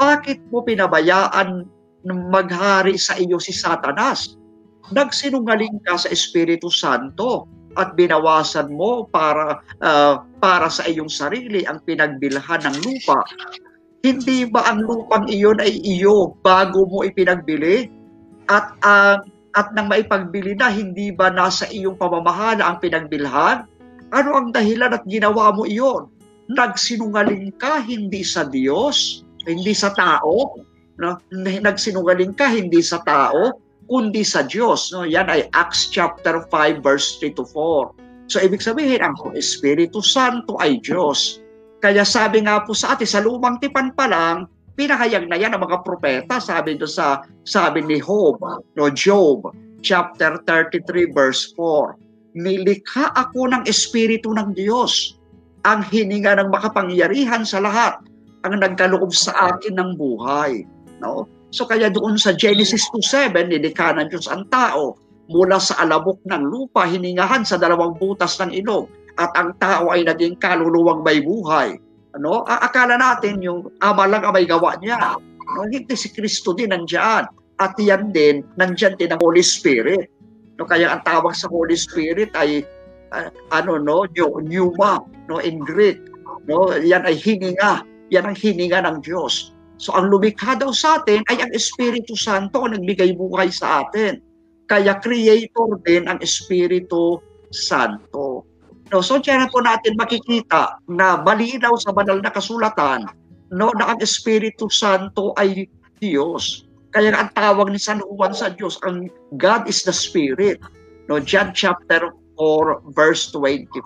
[0.00, 4.36] bakit mo pinabayaan na maghari sa iyo si Satanas?
[4.90, 7.46] Nagsinungaling ka sa Espiritu Santo
[7.78, 13.22] at binawasan mo para ah, para sa iyong sarili ang pinagbilhan ng lupa.
[14.00, 17.92] Hindi ba ang lupang iyon ay iyo bago mo ipinagbili?
[18.48, 23.66] At ang at nang maipagbili na, hindi ba nasa iyong pamamahala ang pinagbilhan?
[24.14, 26.06] Ano ang dahilan at ginawa mo iyon?
[26.50, 30.54] Nagsinungaling ka hindi sa Diyos, hindi sa tao.
[31.00, 31.16] No?
[31.32, 33.56] Nagsinungaling ka hindi sa tao,
[33.88, 34.92] kundi sa Diyos.
[34.92, 35.08] No?
[35.08, 37.90] Yan ay Acts chapter 5 verse 3 to 4.
[38.30, 41.42] So ibig sabihin, ang Espiritu Santo ay Diyos.
[41.80, 44.46] Kaya sabi nga po sa atin, sa lumang tipan pa lang,
[44.78, 48.38] pinahayag na yan ng mga propeta, sabi do sa sabi ni Job,
[48.76, 51.96] no Job chapter 33 verse 4.
[52.38, 55.18] Nilikha ako ng espiritu ng Diyos,
[55.66, 57.98] ang hininga ng makapangyarihan sa lahat,
[58.46, 60.64] ang nagkaloob sa akin ng buhay,
[61.00, 61.26] no?
[61.50, 64.94] So kaya doon sa Genesis 2:7, nilikha ng Diyos ang tao
[65.30, 68.86] mula sa alabok ng lupa, hiningahan sa dalawang butas ng ilog,
[69.18, 71.78] at ang tao ay naging kaluluwang may buhay
[72.16, 75.18] ano, akala natin yung ama lang ang may gawa niya.
[75.54, 77.26] No, hindi si Kristo din nandiyan.
[77.60, 80.10] At yan din, nandiyan din ang Holy Spirit.
[80.58, 82.64] No, kaya ang tawag sa Holy Spirit ay
[83.14, 86.02] uh, ano no, pneuma, no in Greek.
[86.50, 87.84] No, yan ay hininga.
[88.10, 89.54] Yan ang hininga ng Diyos.
[89.80, 94.20] So ang lumikha daw sa atin ay ang Espiritu Santo ang nagbigay buhay sa atin.
[94.68, 97.16] Kaya creator din ang Espiritu
[97.48, 98.44] Santo.
[98.92, 103.08] No, so diyan po natin makikita na malinaw sa banal na kasulatan
[103.48, 105.64] no, na ang Espiritu Santo ay
[105.96, 106.68] Diyos.
[106.92, 109.08] Kaya ang tawag ni San Juan sa Diyos, ang
[109.40, 110.60] God is the Spirit.
[111.08, 113.80] No, John chapter 4 verse 24.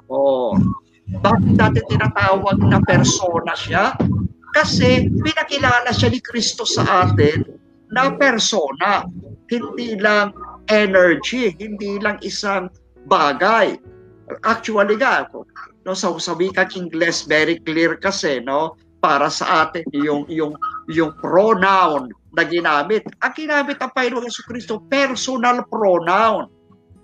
[1.20, 3.92] Bakit natin tinatawag na persona siya?
[4.54, 7.42] Kasi pinakilala siya ni Kristo sa atin
[7.90, 9.02] na persona.
[9.50, 10.30] Hindi lang
[10.70, 12.70] energy, hindi lang isang
[13.10, 13.76] bagay.
[14.46, 15.26] Actually nga
[15.84, 18.72] no sa sa wikang Ingles very clear kasi no
[19.04, 20.56] para sa atin yung yung
[20.88, 23.04] yung pronoun na ginamit.
[23.20, 26.48] Ang ginamit ng Panginoon Yesu Kristo personal pronoun.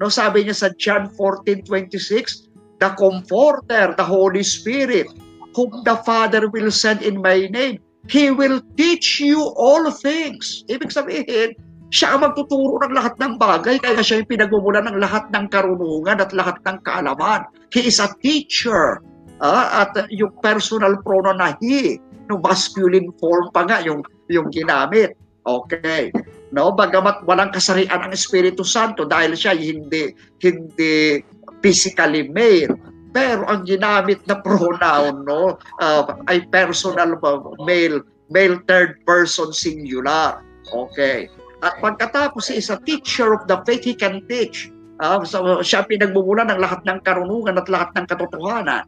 [0.01, 2.49] No sabi niya sa John 14:26
[2.81, 5.13] the comforter the Holy Spirit
[5.57, 10.91] whom the Father will send in my name he will teach you all things ibig
[10.93, 11.55] sabihin
[11.91, 16.23] siya ang magtuturo ng lahat ng bagay, kaya siya yung pinagmumulan ng lahat ng karunungan
[16.23, 17.43] at lahat ng kaalaman.
[17.75, 19.03] He is a teacher.
[19.43, 21.99] Uh, at yung personal pronoun na he,
[22.31, 25.19] no masculine form pa nga yung, yung ginamit.
[25.43, 26.15] Okay.
[26.55, 31.23] No, bagamat walang kasarian ang Espiritu Santo dahil siya hindi hindi
[31.59, 32.75] physically male,
[33.11, 37.19] pero ang ginamit na pronoun no uh, ay personal
[37.63, 40.41] male male third person singular.
[40.71, 41.27] Okay.
[41.61, 44.73] At pagkatapos is a teacher of the faith, he can teach.
[45.01, 48.85] Uh, so, siya pinagmumula ng lahat ng karunungan at lahat ng katotohanan.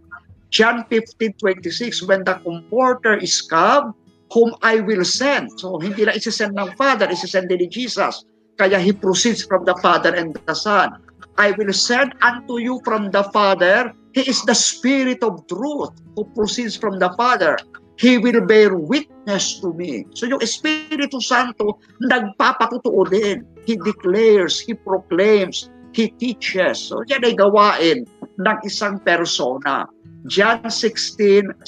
[0.52, 3.96] John 15:26, when the comforter is come,
[4.32, 5.52] whom I will send.
[5.60, 8.24] So, hindi lang isisend ng Father, isisend ni Jesus.
[8.60, 10.96] Kaya he proceeds from the Father and the Son.
[11.40, 13.92] I will send unto you from the Father.
[14.12, 17.56] He is the Spirit of truth who proceeds from the Father.
[17.96, 20.04] He will bear witness to me.
[20.12, 23.48] So yung Espiritu Santo, nagpapatutuo din.
[23.64, 26.80] He declares, He proclaims, He teaches.
[26.80, 28.04] So yan ay gawain
[28.36, 29.88] ng isang persona.
[30.28, 31.64] John 16:7,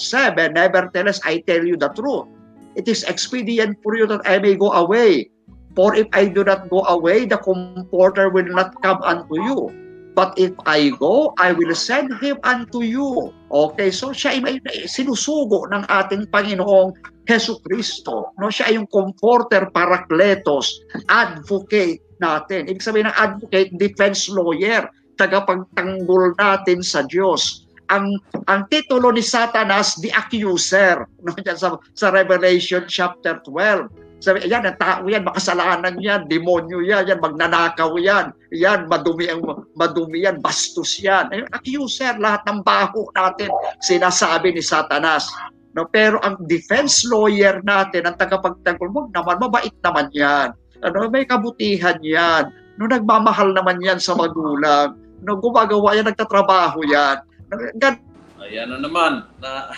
[0.55, 2.29] Nevertheless, I tell you the truth.
[2.75, 5.31] It is expedient for you that I may go away.
[5.75, 9.71] For if I do not go away, the Comforter will not come unto you.
[10.15, 13.35] But if I go, I will send him unto you.
[13.51, 16.95] Okay, so siya ay sinusugo ng ating Panginoong
[17.27, 18.31] Heso Kristo.
[18.39, 20.79] No, siya ay yung comforter, parakletos,
[21.11, 22.71] advocate natin.
[22.71, 24.87] Ibig sabihin ng advocate, defense lawyer,
[25.19, 27.67] tagapagtanggol natin sa Diyos.
[27.91, 28.17] Ang
[28.49, 34.04] ang titulo ni Satanas, the accuser, no, sa, sa Revelation chapter 12.
[34.25, 39.45] Sabi, yan, ang tao yan, makasalanan yan, demonyo yan, yan, magnanakaw yan, yan, madumi, ang
[39.77, 41.29] madumi yan, bastos yan.
[41.29, 43.53] Ayun, accuser, lahat ng baho natin,
[43.85, 45.29] sinasabi ni Satanas.
[45.77, 50.57] No, pero ang defense lawyer natin, ang tagapagtanggol, wag naman, mabait naman yan.
[50.81, 52.49] Ano, may kabutihan yan.
[52.81, 54.97] No, nagmamahal naman yan sa magulang.
[55.21, 57.21] No, gumagawa yan, nagtatrabaho yan.
[57.53, 58.01] No, gan-
[58.45, 59.25] Ayan na naman.
[59.41, 59.73] Na,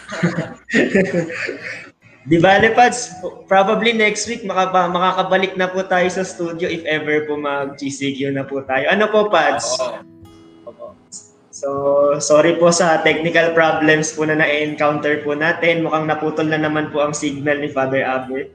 [2.27, 7.23] Di bale, Pads, probably next week makaba, makakabalik na po tayo sa studio if ever
[7.23, 8.91] po mag-GCQ na po tayo.
[8.91, 9.79] Ano po, Pads?
[9.79, 10.03] Oo.
[11.57, 11.71] So,
[12.19, 15.87] sorry po sa technical problems po na na-encounter po natin.
[15.87, 18.51] Mukhang naputol na naman po ang signal ni Father Aber.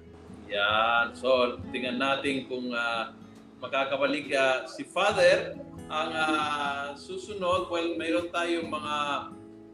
[0.51, 1.15] Yan.
[1.15, 3.15] So, tingnan natin kung ah,
[3.63, 5.55] makakabalik ah, si Father.
[5.87, 8.95] Ang ah, susunod, well, mayroon tayong mga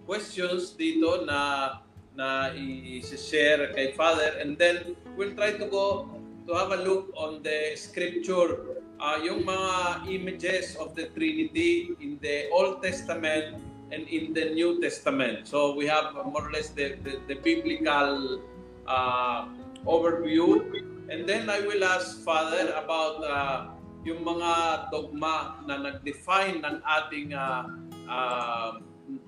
[0.06, 1.82] questions dito na
[2.17, 6.10] na i-share kay Father and then we'll try to go
[6.49, 12.17] to have a look on the scripture ah, yung mga images of the Trinity in
[12.25, 15.47] the Old Testament and in the New Testament.
[15.47, 18.41] So we have more or less the, the, the biblical
[18.88, 19.47] uh,
[19.86, 20.60] overview.
[21.08, 23.58] And then I will ask Father about uh,
[24.03, 27.63] yung mga dogma na nag-define ng ating uh,
[28.08, 28.71] uh,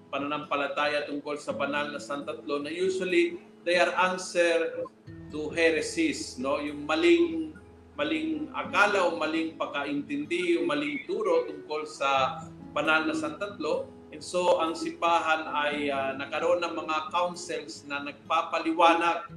[0.09, 4.85] pananampalataya tungkol sa banal na santatlo na usually they are answer
[5.29, 6.57] to heresies, no?
[6.57, 7.53] Yung maling
[7.99, 12.41] maling akala o maling pagkaintindi o maling turo tungkol sa
[12.71, 13.91] banal na santatlo.
[14.09, 19.29] And so ang simbahan ay uh, nakaroon ng mga councils na nagpapaliwanag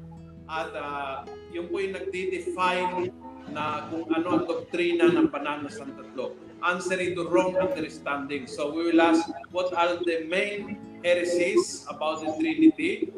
[0.48, 1.14] at uh,
[1.52, 3.12] yung po yung nagdi-define
[3.52, 6.51] na kung ano ang doktrina ng banal na santatlo.
[6.62, 8.46] Answering to wrong understanding.
[8.46, 13.10] So we will ask what are the main heresies about the Trinity.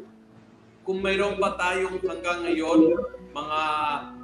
[0.85, 2.97] Kung mayroon pa tayong hanggang ngayon
[3.33, 3.61] mga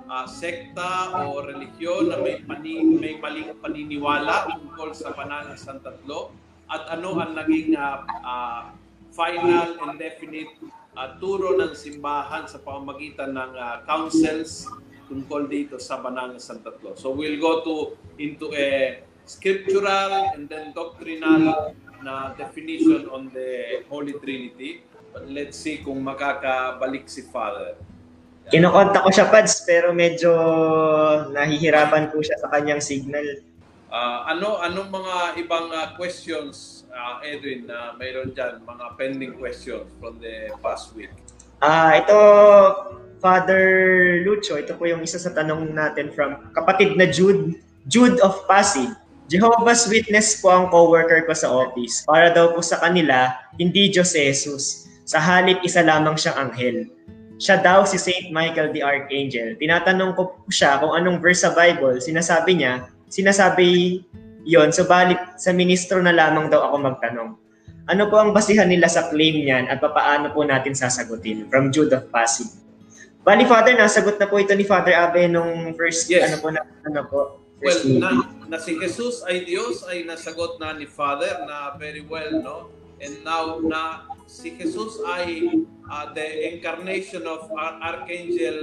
[0.09, 6.33] uh, sekta o relihiyon na may, pani, may maling paniniwala tungkol sa banal na santatlo
[6.69, 8.61] at ano ang naging uh, uh,
[9.11, 10.49] final and definite
[10.95, 14.69] uh, turo ng simbahan sa pamamagitan ng uh, councils
[15.11, 16.95] tungkol dito sa banal na santatlo.
[16.95, 17.73] So we'll go to
[18.15, 18.99] into a
[19.31, 21.71] scriptural and then doctrinal
[22.03, 24.83] na definition on the Holy Trinity.
[25.11, 27.79] But let's see kung makakabalik si Father.
[28.51, 30.31] Kinokontak ko siya, Pads, pero medyo
[31.31, 33.23] nahihirapan po siya sa kanyang signal.
[33.91, 39.35] Uh, ano anong mga ibang uh, questions uh, Edwin na uh, mayroon diyan mga pending
[39.35, 41.11] questions from the past week?
[41.59, 42.17] Ah, uh, ito
[43.19, 43.63] Father
[44.23, 48.89] Lucho, ito po yung isa sa tanong natin from kapatid na Jude, Jude of Pasig.
[49.31, 52.03] Jehovah's Witness po ang co-worker ko sa office.
[52.03, 54.91] Para daw po sa kanila, hindi Diyos si Jesus.
[55.07, 56.83] Sa halip, isa lamang siyang anghel.
[57.39, 59.55] Siya daw si Saint Michael the Archangel.
[59.55, 62.03] Tinatanong ko po siya kung anong verse sa Bible.
[62.03, 64.03] Sinasabi niya, sinasabi
[64.43, 67.31] yon subalit sa ministro na lamang daw ako magtanong.
[67.87, 71.47] Ano po ang basihan nila sa claim niyan at papaano po natin sasagutin?
[71.47, 72.51] From Jude of Pasig.
[73.23, 76.27] Bali, Father, nasagot na po ito ni Father Abe nung first, Yes.
[76.27, 78.09] ano po, na, ano po, Well, na,
[78.49, 82.57] na si Jesus ay Diyos ay nasagot na ni Father na very well, no?
[82.97, 85.45] And now na si Jesus ay
[85.85, 88.57] uh, the incarnation of Ar- Archangel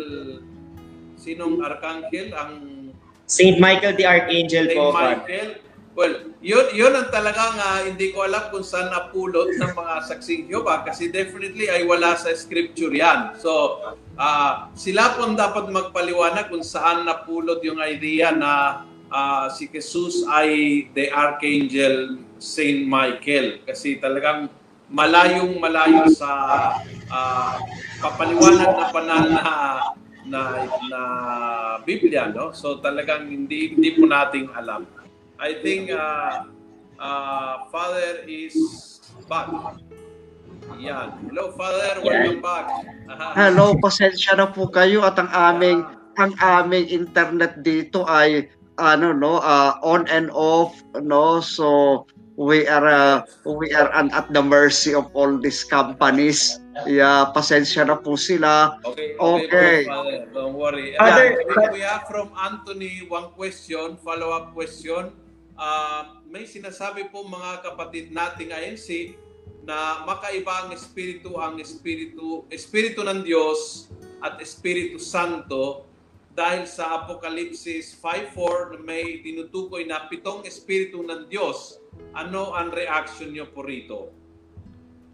[1.19, 2.53] sinong Archangel ang
[3.29, 4.91] Saint Michael the Archangel Saint po.
[4.91, 5.51] Michael.
[5.99, 10.47] Well, yun, yun ang talagang ah, hindi ko alam kung saan napulot ng mga saksing
[10.47, 13.35] Jehovah kasi definitely ay wala sa scripture yan.
[13.35, 13.83] So,
[14.15, 20.25] ah, sila po ang dapat magpaliwanag kung saan napulot yung idea na ah, si Jesus
[20.29, 23.65] ay the Archangel Saint Michael.
[23.65, 24.49] Kasi talagang
[24.89, 26.31] malayong malayo sa
[27.13, 27.61] ah,
[28.01, 29.45] kapaliwanag na panal na
[30.29, 30.41] na
[30.93, 31.01] na
[31.89, 32.53] Biblia no?
[32.53, 34.85] So talagang hindi hindi po nating alam.
[35.39, 36.51] I think uh,
[36.99, 38.55] uh, Father is
[39.31, 39.49] back.
[40.77, 41.15] Yan.
[41.31, 42.03] Hello Father.
[42.05, 42.67] Welcome back.
[43.39, 45.81] Hello, pasensya na po kayo at ang aming
[46.19, 50.73] ang aming internet dito ay ano no uh, on and off
[51.03, 52.07] no so
[52.39, 56.63] we are uh, we are an, at the mercy of all these companies.
[56.87, 58.79] Yeah pasensya na po sila.
[58.87, 59.91] Okay Okay.
[59.91, 60.95] po, Father don't worry.
[60.95, 65.11] Father, yeah, we, have from Anthony one question follow up question.
[65.59, 69.19] Ah, may sinasabi po mga kapatid nating INC
[69.67, 73.91] na makaiba ang espiritu ang espiritu espiritu ng Diyos
[74.23, 75.88] at espiritu santo
[76.39, 81.83] dahil sa Apokalipsis 5.4 na may tinutukoy na pitong espiritu ng Diyos.
[82.15, 84.15] Ano ang reaction niyo po rito?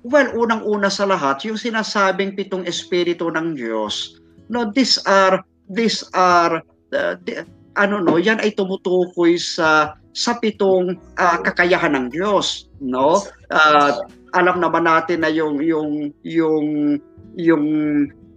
[0.04, 4.20] Well, unang-una sa lahat, yung sinasabing pitong espiritu ng Diyos,
[4.52, 5.40] no, these are
[5.72, 6.60] these are
[6.92, 7.48] uh, the-
[7.80, 13.24] ano no, yan ay tumutukoy sa sa pitong ah, kakayahan ng Diyos, no?
[13.48, 14.04] Ah,
[14.36, 17.00] alam naman natin na yung yung yung
[17.40, 17.64] yung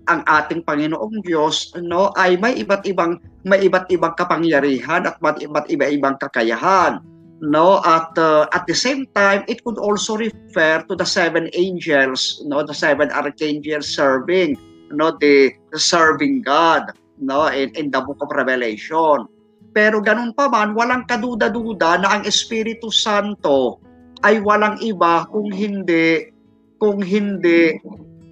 [0.08, 5.36] ang ating Panginoong Diyos no ay may iba't ibang may iba't ibang kapangyarihan at may
[5.44, 7.04] iba't iba-ibang kakayahan
[7.42, 7.82] no?
[7.86, 12.66] At uh, at the same time it could also refer to the seven angels no?
[12.66, 14.58] The seven archangels serving
[14.94, 15.14] no?
[15.18, 17.50] The, the serving God no?
[17.50, 19.30] In, in the book of Revelation.
[19.74, 23.78] Pero ganun pa man walang kaduda-duda na ang Espiritu Santo
[24.26, 26.34] ay walang iba kung hindi
[26.82, 27.78] kung hindi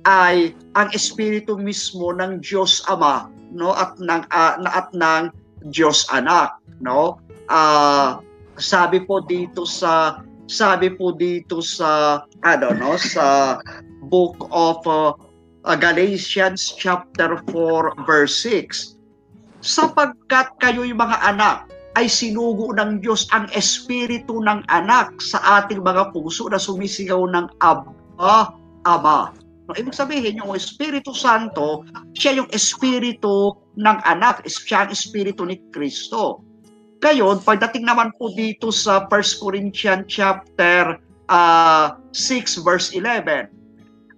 [0.06, 5.34] ay ang espiritu mismo ng Diyos Ama no at ng na at ng
[5.70, 7.18] Diyos Anak no
[7.49, 8.22] ah
[8.58, 13.58] sabi po dito sa sabi po dito sa ano no sa
[14.08, 15.14] book of uh,
[15.66, 18.95] uh, Galatians chapter 4 verse 6
[19.66, 26.12] sapagkat kayo'y mga anak ay sinugo ng Diyos ang espiritu ng anak sa ating mga
[26.12, 28.51] puso na sumisigaw ng Abba,
[28.84, 29.32] Ama.
[29.66, 31.82] No, ibig sabihin, yung Espiritu Santo,
[32.13, 36.45] siya yung espiritu ng anak, siya ang espiritu ni Kristo.
[37.01, 41.01] Ngayon, pagdating naman po dito sa 1 Corinthians chapter
[41.34, 43.49] ah, 6 verse 11,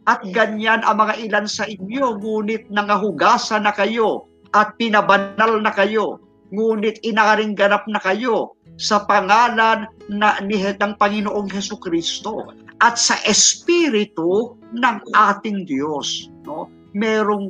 [0.07, 6.23] at ganyan ang mga ilan sa inyo, ngunit nangahugasan na kayo at pinabanal na kayo,
[6.51, 12.47] ngunit inaring ganap na kayo sa pangalan na ni ng Panginoong Heso Kristo
[12.81, 16.69] at sa espiritu ng ating Diyos, no?
[16.93, 17.49] Merong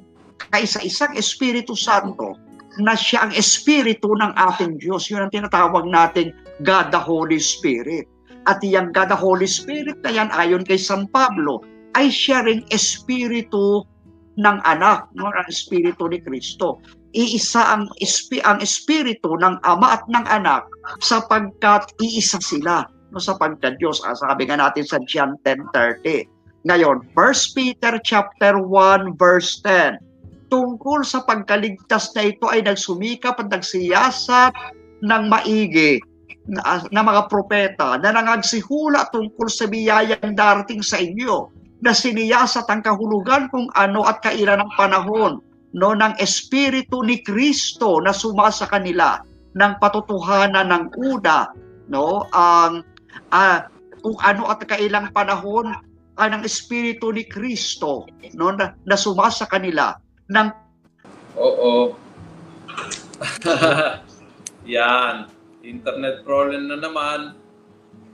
[0.51, 2.37] kaisa-isang Espiritu Santo
[2.77, 5.09] na siya ang espiritu ng ating Diyos.
[5.09, 6.31] Yun ang tinatawag nating
[6.63, 8.05] God the Holy Spirit.
[8.47, 11.65] At yung God the Holy Spirit na yan, ayon kay San Pablo,
[11.97, 13.83] ay siya ring espiritu
[14.37, 15.33] ng anak, no?
[15.33, 16.77] ang espiritu ni Kristo.
[17.17, 20.69] Iisa ang, espi, ang espiritu ng ama at ng anak
[21.01, 26.27] sapagkat iisa sila no sapagkat Diyos ah, sabi nga natin sa John 10:30
[26.67, 29.99] ngayon 1 Peter chapter 1 verse 10
[30.47, 34.53] tungkol sa pagkaligtas na ito ay nagsumikap at nagsiyasat
[35.03, 35.99] ng maigi
[36.47, 41.51] na, na mga propeta na nangagsihula tungkol sa biyayang darating sa inyo
[41.83, 45.33] na siniyasat ang kahulugan kung ano at kailan ang panahon
[45.75, 49.19] no ng espiritu ni Kristo na sumasa kanila
[49.53, 51.51] ng patotohanan ng una
[51.91, 52.81] no ang
[53.33, 53.67] ah,
[54.01, 55.73] kung ano at kailang panahon
[56.17, 59.93] ang ng espiritu ni Kristo no na, na sumasa kanila
[60.33, 60.49] ng
[61.37, 61.93] Oo.
[64.65, 65.29] Yan.
[65.61, 67.37] Internet problem na naman.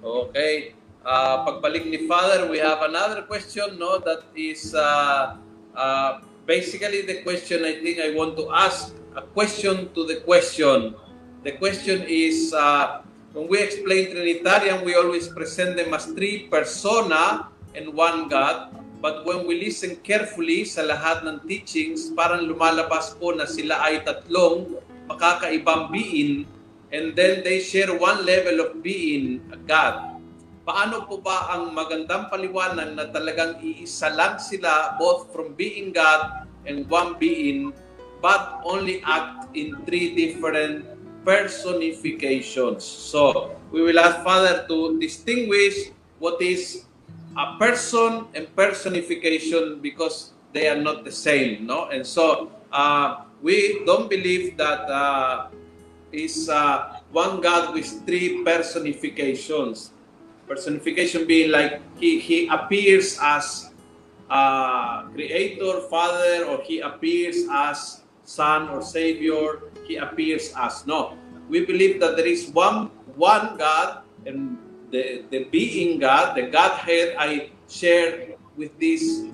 [0.03, 0.75] Okay.
[1.03, 3.99] Uh, pagbalik ni Father, we have another question, no?
[3.99, 5.39] That is uh,
[5.75, 8.95] uh, basically the question I think I want to ask.
[9.13, 10.97] A question to the question.
[11.45, 13.02] The question is, uh,
[13.33, 18.77] when we explain Trinitarian, we always present them as three persona and one God.
[19.03, 24.05] But when we listen carefully sa lahat ng teachings, parang lumalabas po na sila ay
[24.05, 24.79] tatlong
[25.11, 26.47] makakaibang being
[26.93, 30.21] and then they share one level of being, God.
[30.63, 36.47] Paano po ba ang magandang paliwanag na talagang iisa lang sila both from being God
[36.63, 37.75] and one being
[38.23, 40.87] but only act in three different
[41.25, 42.83] personifications.
[42.83, 46.85] So, we will ask Father to distinguish what is
[47.37, 51.89] a person and personification because they are not the same, no?
[51.89, 55.47] And so uh, we don't believe that uh,
[56.13, 59.91] is uh, one God with three personifications.
[60.47, 63.73] Personification being like he he appears as
[64.29, 69.71] uh, creator, father, or he appears as son or savior.
[69.87, 71.17] He appears as no.
[71.49, 74.57] We believe that there is one one God and
[74.93, 79.25] the, the being God, the Godhead, I share with this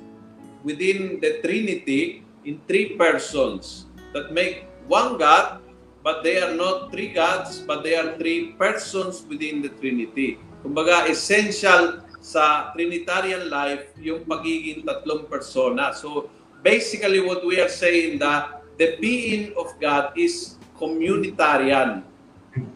[0.64, 3.86] within the Trinity in three persons
[4.16, 5.62] that make one God,
[6.02, 10.40] but they are not three gods, but they are three persons within the Trinity.
[10.64, 15.96] Kumbaga, essential sa Trinitarian life yung pagiging tatlong persona.
[15.96, 16.32] So,
[16.64, 22.02] basically what we are saying that the being of God is communitarian.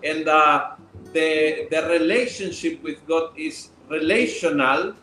[0.04, 0.76] And uh,
[1.16, 4.94] the the relationship with God is relational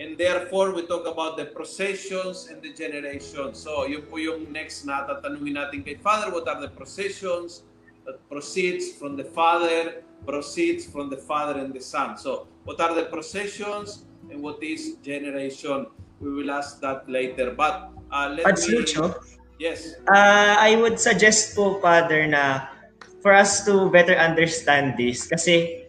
[0.00, 3.60] and therefore we talk about the processions and the generations.
[3.60, 7.64] So yun po yung next na tatanungin natin kay Father, what are the processions
[8.08, 12.16] that proceeds from the Father, proceeds from the Father and the Son.
[12.16, 15.86] So what are the processions and what is generation?
[16.20, 17.52] We will ask that later.
[17.52, 18.80] But uh, let Pads me...
[18.80, 19.20] Lucho,
[19.60, 20.00] Yes.
[20.08, 22.72] uh, I would suggest po, Father, na
[23.20, 25.84] for us to better understand this, kasi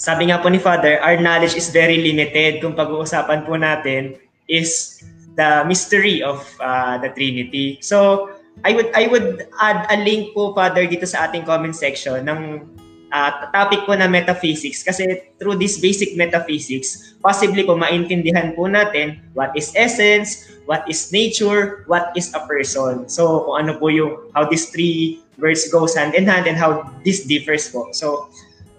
[0.00, 4.16] sabi nga po ni Father, our knowledge is very limited kung pag-uusapan po natin
[4.48, 4.96] is
[5.36, 7.76] the mystery of uh, the Trinity.
[7.84, 8.32] So,
[8.64, 12.71] I would I would add a link po, Father, dito sa ating comment section ng
[13.12, 19.20] uh, topic po na metaphysics kasi through this basic metaphysics, possibly po maintindihan po natin
[19.36, 23.06] what is essence, what is nature, what is a person.
[23.06, 26.88] So, kung ano po yung, how these three words goes hand in hand and how
[27.04, 27.92] this differs po.
[27.92, 28.32] So,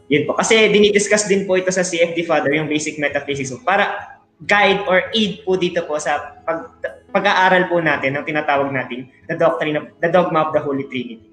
[0.09, 0.35] yun po.
[0.35, 3.53] Kasi dinidiscuss din po ito sa CFD Father, yung basic metaphysics.
[3.53, 6.67] So, para guide or aid po dito po sa pag,
[7.13, 11.32] pag-aaral po natin ng tinatawag natin the doctrine of, the dogma of the Holy Trinity.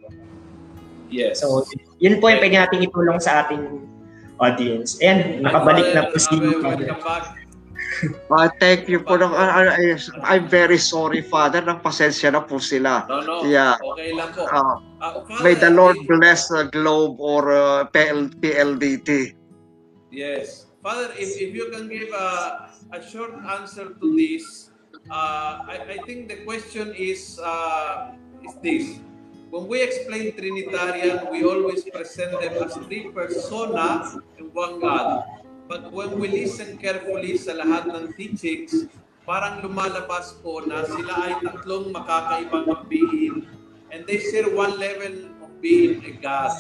[1.11, 1.43] Yes.
[1.43, 1.67] So,
[1.99, 3.85] yun po yung pwede natin itulong sa ating
[4.41, 4.97] audience.
[5.05, 6.39] And nakabalik na po si.
[8.31, 9.19] Uh, thank you po.
[9.21, 11.61] Ng, uh, uh, I'm very sorry, Father.
[11.61, 13.05] Nang pasensya na po sila.
[13.11, 13.35] No, no.
[13.45, 13.77] Yeah.
[13.77, 14.47] Okay lang po.
[14.49, 19.33] Uh, Uh, Father, may the Lord bless the Globe or uh, PL, PLDT.
[20.13, 20.69] Yes.
[20.85, 24.71] Father, if, if you can give a, a short answer to this,
[25.09, 28.13] uh, I, I think the question is, uh,
[28.45, 29.01] is this.
[29.51, 34.07] When we explain Trinitarian, we always present them as three persona
[34.39, 35.27] and one God.
[35.67, 38.87] But when we listen carefully sa lahat ng teachings,
[39.27, 43.43] parang lumalabas po na sila ay tatlong makakaibang being
[43.91, 46.55] and they share one level of being a God.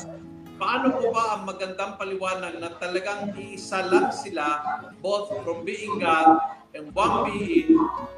[0.59, 4.67] Paano po ba ang magandang paliwanag na talagang iisa lang sila
[4.99, 6.43] both from being God
[6.75, 7.71] and one being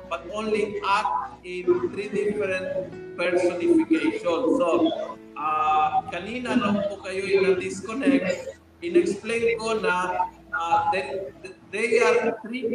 [0.08, 4.58] but only act in three different personifications.
[4.58, 4.68] So,
[5.36, 11.30] uh, kanina lang po kayo yung na-disconnect, in-explain ko na uh, they,
[11.70, 12.66] they are three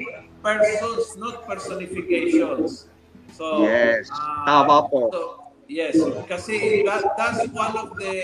[0.43, 2.87] persons, not personifications.
[3.35, 5.11] So, Yes, uh, tama po.
[5.11, 5.21] So,
[5.67, 5.99] yes,
[6.31, 8.15] kasi that, that's one of the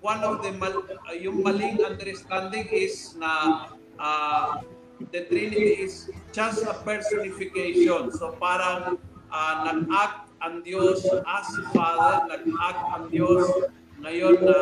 [0.00, 0.72] one of the mal,
[1.10, 3.66] uh, yung maling understanding is na
[3.98, 4.62] uh,
[5.12, 8.10] the Trinity is just a personification.
[8.14, 8.98] So parang
[9.30, 13.46] uh, nag-act ang Diyos as Father, nag-act ang Diyos
[13.98, 14.58] ngayon na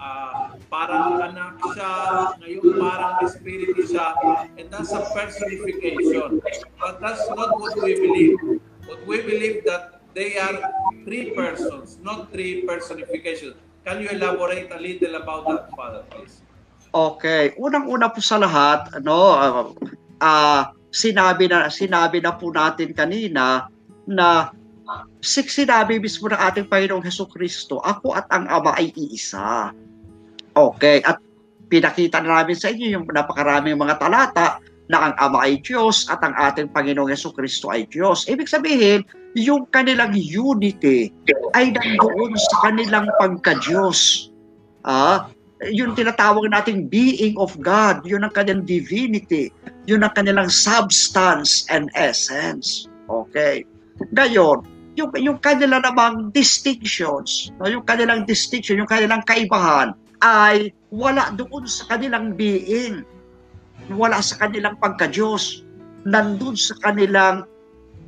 [0.00, 1.92] uh, parang anak siya,
[2.40, 4.16] ngayon parang Espiritu siya,
[4.56, 6.40] and that's a personification.
[6.80, 8.64] But that's not what we believe.
[8.88, 10.56] What we believe that they are
[11.04, 13.60] three persons, not three personifications.
[13.84, 16.40] Can you elaborate a little about that, Father, please?
[16.88, 19.68] Okay, unang-una po sa lahat, ano, ah,
[20.24, 23.68] ah, sinabi na sinabi na po natin kanina
[24.08, 24.56] na
[25.20, 29.72] six sinabi mismo ng ating Panginoong Heso Kristo, ako at ang Ama ay iisa.
[30.56, 31.20] Okay, at
[31.68, 34.58] pinakita na namin sa inyo yung napakaraming mga talata
[34.88, 38.24] na ang Ama ay Diyos at ang ating Panginoong Heso Kristo ay Diyos.
[38.24, 39.04] Ibig sabihin,
[39.36, 41.12] yung kanilang unity
[41.52, 44.32] ay nandoon sa kanilang pagka-Diyos.
[44.88, 45.28] Ah,
[45.68, 49.52] yung tinatawag nating being of God, yun ang kanilang divinity,
[49.84, 52.88] yun ang kanilang substance and essence.
[53.10, 53.68] Okay.
[54.14, 54.62] Ngayon,
[54.98, 61.62] yung, yung kanila namang distinctions, no, yung kanilang distinction, yung kanilang kaibahan, ay wala doon
[61.70, 63.06] sa kanilang being.
[63.94, 65.62] Wala sa kanilang pagka-Diyos.
[66.02, 67.46] Nandun sa kanilang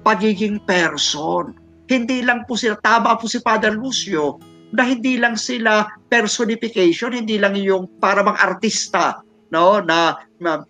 [0.02, 1.54] pagiging person.
[1.86, 7.38] Hindi lang po sila, tama po si Father Lucio, na hindi lang sila personification, hindi
[7.38, 9.18] lang yung para bang artista,
[9.50, 10.62] no, na, na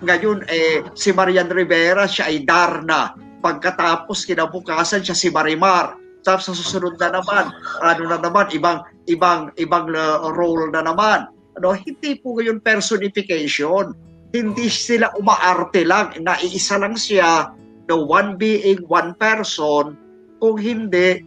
[0.00, 3.12] ngayon eh si Marian Rivera siya ay Darna.
[3.44, 6.00] Pagkatapos kinabukasan siya si Marimar.
[6.24, 7.52] Tapos sa susunod na naman,
[7.84, 11.28] ano na naman, ibang ibang ibang uh, role na naman.
[11.60, 13.92] Ano, hindi po ngayon personification.
[14.32, 17.52] Hindi sila umaarte lang, naiisa lang siya,
[17.86, 19.94] the one being, one person,
[20.42, 21.22] kung hindi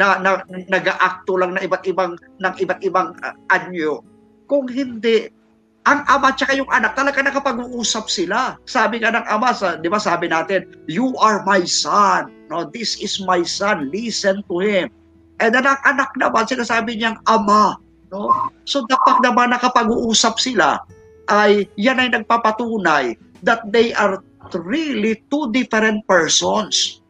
[0.00, 4.02] na, na nag-aakto lang na iba't ibang ng iba't ibang uh, anyo.
[4.50, 5.30] Kung hindi
[5.84, 8.56] ang ama at yung anak talaga nakapag-uusap sila.
[8.64, 12.32] Sabi nga ng ama, sa, di ba sabi natin, you are my son.
[12.48, 13.92] No, this is my son.
[13.92, 14.88] Listen to him.
[15.44, 17.76] And then ang anak naman, sinasabi niyang ama.
[18.08, 18.32] No?
[18.64, 20.80] So dapat naman nakapag-uusap sila,
[21.28, 24.20] ay yan ay nagpapatunay that they are
[24.56, 27.04] really two different persons.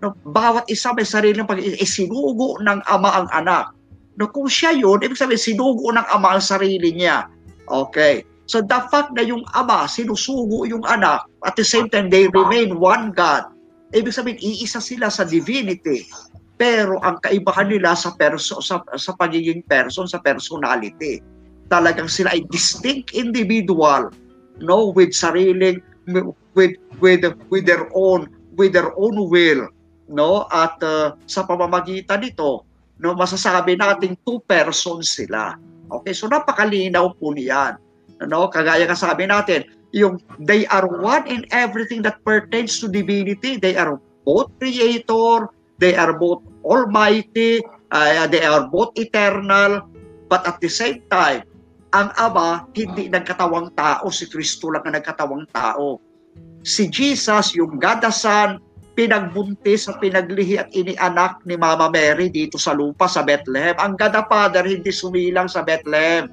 [0.00, 3.76] No, bawat isa may sariling pag isinugo ng ama ang anak.
[4.16, 7.28] No, kung siya yun, ibig sabihin sinugo ng ama ang sarili niya.
[7.70, 8.26] Okay.
[8.50, 12.82] So the fact na yung ama sinusugo yung anak, at the same time they remain
[12.82, 13.46] one God.
[13.94, 16.10] Ibig sabihin iisa sila sa divinity.
[16.58, 21.22] Pero ang kaibahan nila sa perso sa, sa pagiging person, sa personality.
[21.70, 24.10] Talagang sila ay distinct individual,
[24.58, 25.78] no, with sariling
[26.10, 28.26] with with with their own
[28.58, 29.70] with their own will,
[30.10, 30.50] no?
[30.50, 32.66] At uh, sa pamamagitan nito,
[32.98, 35.54] no, masasabi nating two persons sila.
[35.90, 37.76] Okay, so napakalinaw po niyan.
[38.28, 43.58] No, kagaya ng sabi natin, yung they are one in everything that pertains to divinity.
[43.58, 49.88] They are both creator, they are both almighty, uh, they are both eternal,
[50.28, 51.48] but at the same time,
[51.90, 55.98] ang Ama hindi nagkatawang tao, si Kristo lang ang nagkatawang tao.
[56.62, 58.62] Si Jesus, yung God the Son,
[58.98, 63.76] pinagbuntis at pinaglihi at inianak ni Mama Mary dito sa lupa sa Bethlehem.
[63.78, 66.30] Ang God the Father hindi sumilang sa Bethlehem.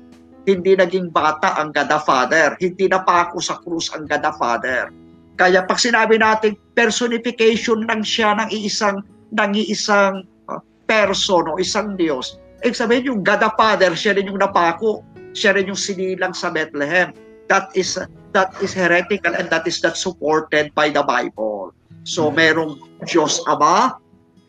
[0.47, 2.55] Hindi naging bata ang God the Father.
[2.57, 4.89] Hindi napako sa krus ang God the Father.
[5.37, 9.05] Kaya pag sinabi natin personification lang siya ng iisang
[9.37, 10.57] ng iisang uh,
[10.89, 15.05] person o isang Diyos, ibig sabihin yung God the Father, siya rin yung napako.
[15.37, 17.13] Siya rin yung sinilang sa Bethlehem.
[17.47, 18.01] That is
[18.33, 21.77] that is heretical and that is not supported by the Bible.
[22.07, 23.99] So merong Diyos Ama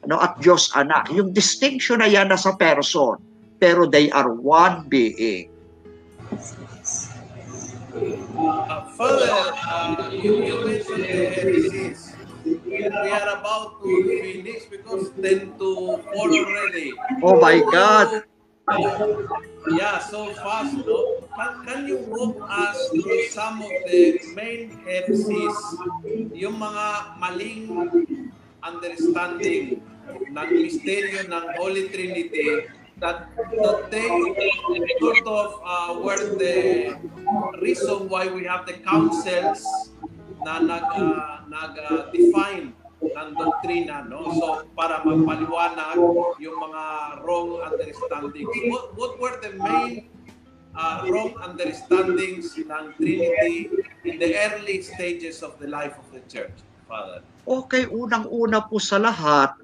[0.06, 1.10] no, at Diyos Anak.
[1.10, 3.18] Yung distinction na yan nasa person,
[3.58, 5.50] pero they are one being.
[8.38, 11.02] Uh, Father, uh, you, you mentioned.
[12.46, 16.94] We are about to finish because 10 to 4 already.
[17.20, 18.22] Oh my God!
[18.68, 21.24] Yeah, so fast, no?
[21.36, 25.58] Can, can you walk us through some of the main heresies,
[26.36, 26.86] yung mga
[27.20, 27.68] maling
[28.60, 32.68] understanding ng misteryo ng Holy Trinity
[33.00, 34.08] that, that they
[35.00, 36.96] sort of uh, were the
[37.60, 39.64] reason why we have the councils
[40.44, 44.26] na nag, uh, nag-define ng doktrina, no?
[44.34, 45.96] So, para magpaliwanag
[46.42, 46.84] yung mga
[47.22, 48.50] wrong understandings.
[48.70, 50.10] What, what were the main
[50.74, 53.70] uh, wrong understandings ng Trinity
[54.02, 56.54] in the early stages of the life of the church,
[56.90, 57.22] Father?
[57.46, 59.54] Okay, unang-una po sa lahat,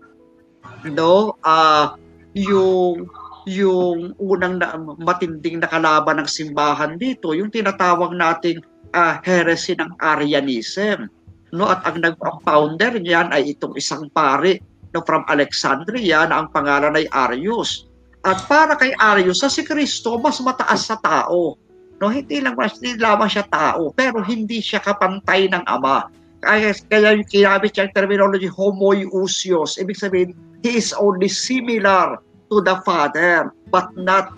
[0.88, 1.98] no, ah
[2.34, 3.06] yung
[3.44, 8.64] yung unang na, matinding nakalaban ng simbahan dito, yung tinatawag nating
[8.96, 11.12] ah, heresy ng Arianism.
[11.54, 14.58] No, at ang nag-founder niyan ay itong isang pari
[14.90, 17.86] no, from Alexandria na ang pangalan ay Arius.
[18.26, 21.54] At para kay Arius, sa si Kristo, mas mataas sa tao.
[22.02, 26.10] No, hindi lang hindi lamang siya tao, pero hindi siya kapantay ng Ama.
[26.42, 29.78] Kaya, kaya yung kinabit siyang terminology, homoiousios.
[29.78, 30.30] Ibig sabihin,
[30.66, 32.18] he is only similar
[32.50, 34.34] to the Father, but not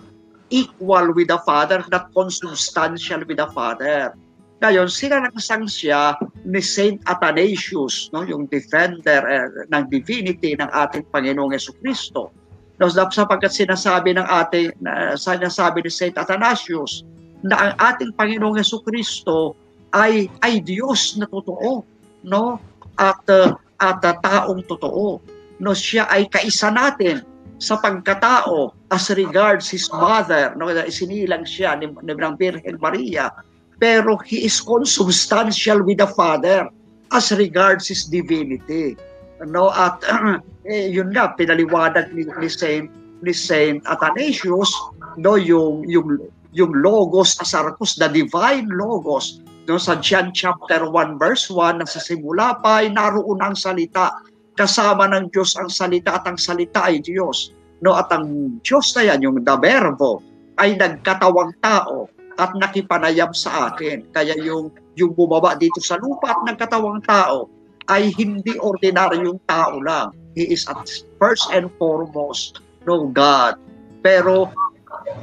[0.53, 4.15] equal with the Father, not consubstantial with the Father.
[4.57, 11.05] Ngayon, sila nakasang siya ni Saint Athanasius, no, yung defender eh, ng divinity ng ating
[11.13, 12.33] Panginoong Yeso Kristo.
[12.81, 17.05] No, sapagkat sinasabi ng ating na, sinasabi ni Saint Athanasius
[17.45, 19.53] na ang ating Panginoong Yeso Kristo
[19.93, 21.85] ay ay Diyos na totoo,
[22.25, 22.57] no?
[22.97, 25.21] At uh, at uh, taong totoo.
[25.61, 27.21] No, siya ay kaisa natin
[27.61, 33.29] sa pagkatao as regards his mother, no, isinilang siya ni, ni ng Birhen Maria
[33.77, 36.69] pero he is consubstantial with the Father
[37.13, 38.97] as regards his divinity.
[39.45, 40.01] No, at
[40.69, 42.89] eh, yun nga pinaliwanag ni, ni Saint
[43.21, 44.69] ni Saint Athanasius
[45.17, 46.21] no yung yung
[46.53, 52.57] yung logos asarkos the divine logos no sa John chapter 1 verse 1 sa simula
[52.61, 54.13] pa ay naroon ang salita.
[54.57, 57.53] Kasama ng Diyos ang salita at ang salita ay Diyos.
[57.85, 60.17] No at ang Diyos na yan yung the verbo
[60.57, 64.05] ay nagkatawang tao at nakipanayam sa akin.
[64.13, 67.49] Kaya yung, yung bumaba dito sa lupa at nagkatawang tao
[67.89, 70.13] ay hindi ordinaryong tao lang.
[70.37, 70.85] He is at
[71.17, 73.57] first and foremost no God.
[74.05, 74.53] Pero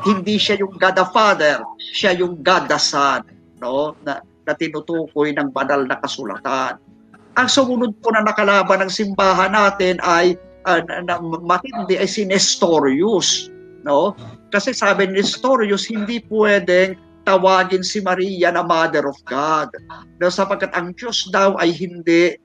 [0.04, 3.22] hindi siya yung God the Father, siya yung God the Son,
[3.62, 3.94] no?
[4.02, 6.76] Na, na tinutukoy ng banal na kasulatan.
[7.34, 10.38] Ang sumunod po na nakalaban ng simbahan natin ay
[10.68, 13.48] uh, na, na, matindi ay si Nestorius,
[13.82, 14.12] no?
[14.54, 16.94] Kasi sabi ni Nestorius, hindi pwedeng
[17.26, 19.74] tawagin si Maria na Mother of God.
[20.22, 22.38] No, sapagkat ang Diyos daw ay hindi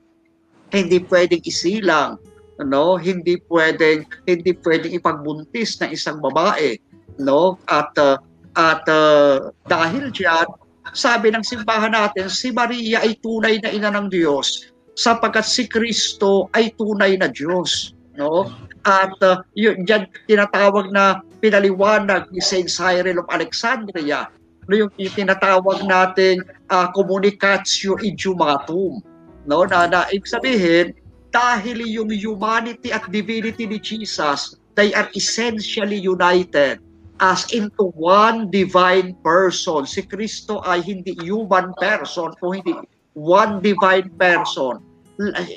[0.74, 2.18] hindi pwedeng isilang,
[2.58, 2.98] no?
[2.98, 6.74] Hindi pwedeng hindi pwedeng ipagbuntis ng isang babae,
[7.22, 7.62] no?
[7.70, 8.18] At uh,
[8.58, 10.50] at uh, dahil diyan,
[10.90, 16.50] sabi ng simbahan natin, si Maria ay tunay na ina ng Diyos sapagkat si Kristo
[16.58, 18.50] ay tunay na Diyos, no?
[18.82, 24.28] At uh, yun, diyan tinatawag na pinaliwanag ni Saint Cyril of Alexandria
[24.70, 29.02] no, yung, tinatawag nating uh, communicatio idiomatum.
[29.48, 30.94] No, na, na ibig sabihin,
[31.34, 36.78] dahil yung humanity at divinity ni Jesus, they are essentially united
[37.18, 39.84] as into one divine person.
[39.84, 42.78] Si Kristo ay hindi human person, kung hindi
[43.18, 44.78] one divine person.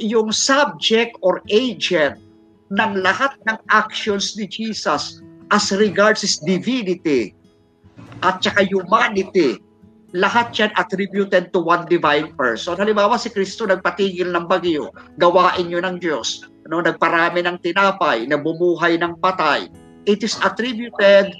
[0.03, 2.19] Yung subject or agent
[2.73, 5.22] ng lahat ng actions ni Jesus
[5.53, 7.37] as regards his divinity
[8.25, 9.61] at saka humanity,
[10.17, 12.73] lahat yan attributed to one divine person.
[12.73, 14.89] Halimbawa, si Kristo nagpatigil ng bagyo,
[15.21, 16.49] gawain nyo ng Diyos.
[16.65, 19.69] Ano, nagparami ng tinapay, nabumuhay ng patay.
[20.09, 21.37] It is attributed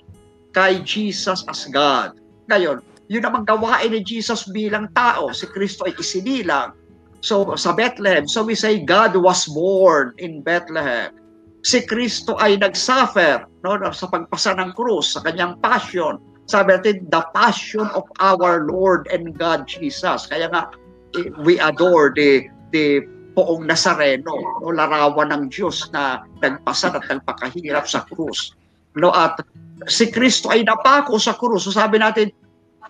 [0.53, 2.17] kay Jesus as God.
[2.49, 5.33] Ngayon, yun namang gawain ni Jesus bilang tao.
[5.33, 6.77] Si Kristo ay isinilang.
[7.23, 11.22] So, sa Bethlehem, so we say God was born in Bethlehem.
[11.63, 17.23] Si Kristo ay nagsuffer no, sa pagpasa ng krus, sa kanyang passion, sabi natin, the
[17.31, 20.27] passion of our Lord and God Jesus.
[20.27, 20.75] Kaya nga,
[21.15, 27.87] eh, we adore the, the poong Nazareno, no, larawan ng Diyos na nagpasa at nagpakahirap
[27.87, 28.51] sa krus.
[28.99, 29.39] No, at
[29.87, 31.63] si Kristo ay napako sa krus.
[31.63, 32.29] So sabi natin,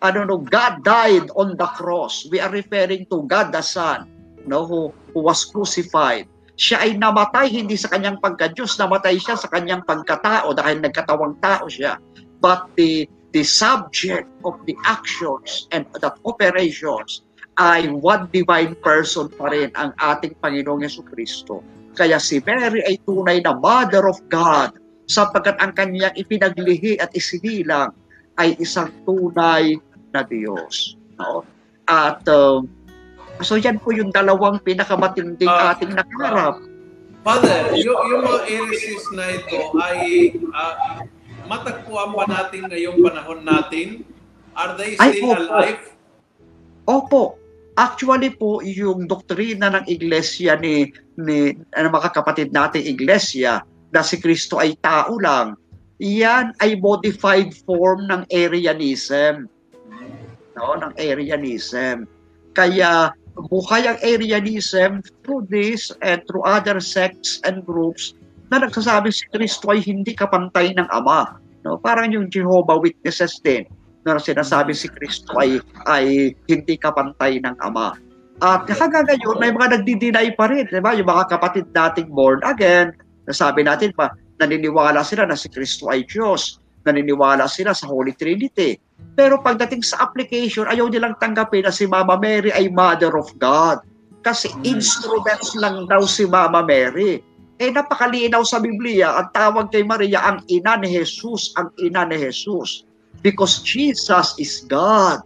[0.02, 2.26] ano no, God died on the cross.
[2.28, 4.10] We are referring to God the Son,
[4.50, 6.26] no, who, who was crucified.
[6.54, 11.66] Siya ay namatay hindi sa kanyang pagka-Diyos, namatay siya sa kanyang pagkatao dahil nagkatawang tao
[11.66, 11.98] siya.
[12.38, 17.26] But the the subject of the actions and the operations
[17.58, 21.66] ay one divine person pa rin ang ating Panginoong Yesu Kristo.
[21.94, 24.78] Kaya si Mary ay tunay na Mother of God
[25.10, 27.94] sapagkat ang kanyang ipinaglihi at isinilang
[28.42, 29.78] ay isang tunay
[30.14, 30.98] na Diyos.
[31.22, 31.46] No?
[31.86, 32.66] At uh,
[33.44, 36.64] so yan po yung dalawang pinakamatinding uh, ating nakarap.
[37.24, 40.00] Father, yung, yung mga heresies na ito ay
[40.52, 41.08] uh,
[41.48, 44.04] matagpuan ba natin ngayong panahon natin?
[44.54, 45.32] Are they still Ay, opo.
[45.34, 45.82] alive?
[46.84, 47.24] Opo.
[47.74, 54.22] Actually po, yung doktrina ng iglesia ni, ni ano, mga kapatid nating iglesia na si
[54.22, 55.58] Kristo ay tao lang,
[55.98, 59.50] yan ay modified form ng Arianism.
[60.54, 62.06] No, ng Arianism.
[62.54, 68.14] Kaya buhay ang Arianism through this and through other sects and groups
[68.54, 71.42] na nagsasabi si Kristo ay hindi kapantay ng Ama.
[71.66, 71.82] No?
[71.82, 73.66] Parang yung Jehovah Witnesses din
[74.04, 75.58] na sinasabi si Kristo ay,
[75.90, 77.98] ay hindi kapantay ng Ama.
[78.44, 80.68] At hanggang ngayon, may mga nagdi-deny pa rin.
[80.68, 80.92] Diba?
[80.98, 82.92] Yung mga kapatid nating born again,
[83.24, 84.12] nasabi natin pa,
[84.42, 86.60] naniniwala sila na si Kristo ay Diyos.
[86.84, 88.76] Naniniwala sila sa Holy Trinity.
[89.14, 93.84] Pero pagdating sa application, ayaw nilang tanggapin na si Mama Mary ay Mother of God.
[94.24, 97.22] Kasi instruments lang daw si Mama Mary
[97.62, 102.18] eh napakalinaw sa Biblia, ang tawag kay Maria ang ina ni Jesus, ang ina ni
[102.18, 102.84] Jesus.
[103.22, 105.24] Because Jesus is God.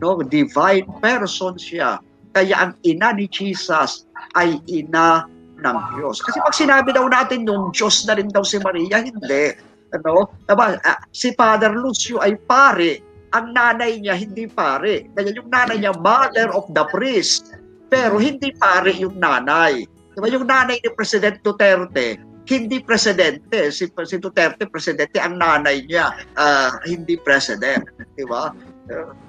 [0.00, 2.02] No, divine person siya.
[2.34, 5.28] Kaya ang ina ni Jesus ay ina
[5.62, 6.20] ng Diyos.
[6.20, 9.56] Kasi pag sinabi daw natin nung Diyos na rin daw si Maria, hindi.
[9.94, 10.32] Ano?
[10.48, 10.76] Diba?
[11.14, 13.04] Si Father Lucio ay pare.
[13.34, 15.10] Ang nanay niya hindi pare.
[15.16, 17.56] Kaya yung nanay niya, mother of the priest.
[17.90, 19.86] Pero hindi pare yung nanay.
[20.14, 22.16] Diba yung nanay ni President Duterte,
[22.46, 23.74] hindi presidente.
[23.74, 27.82] Si, si Duterte, presidente, ang nanay niya, uh, hindi president.
[28.14, 28.54] Di ba?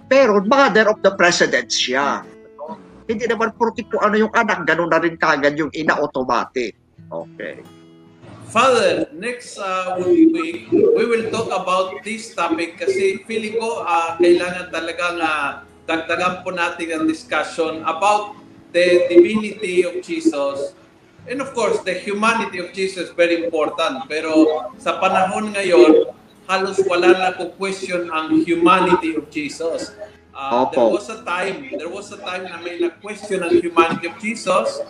[0.07, 2.21] Pero mother of the president siya.
[3.07, 6.75] Hindi naman porkit kung ano yung anak, ganun na rin kagad yung ina automatic.
[7.09, 7.63] Okay.
[8.47, 14.71] Father, next uh, week, we will talk about this topic kasi feeling ko uh, kailangan
[14.71, 18.39] talagang uh, dagdagan po natin ang discussion about
[18.71, 20.71] the divinity of Jesus.
[21.27, 24.07] And of course the humanity of Jesus very important.
[24.07, 26.15] Pero sa panahon ngayon
[26.47, 29.91] halos wala na ko question ang humanity of Jesus.
[30.31, 34.15] Uh, there was a time there was a time na may na-question ang humanity of
[34.23, 34.87] Jesus.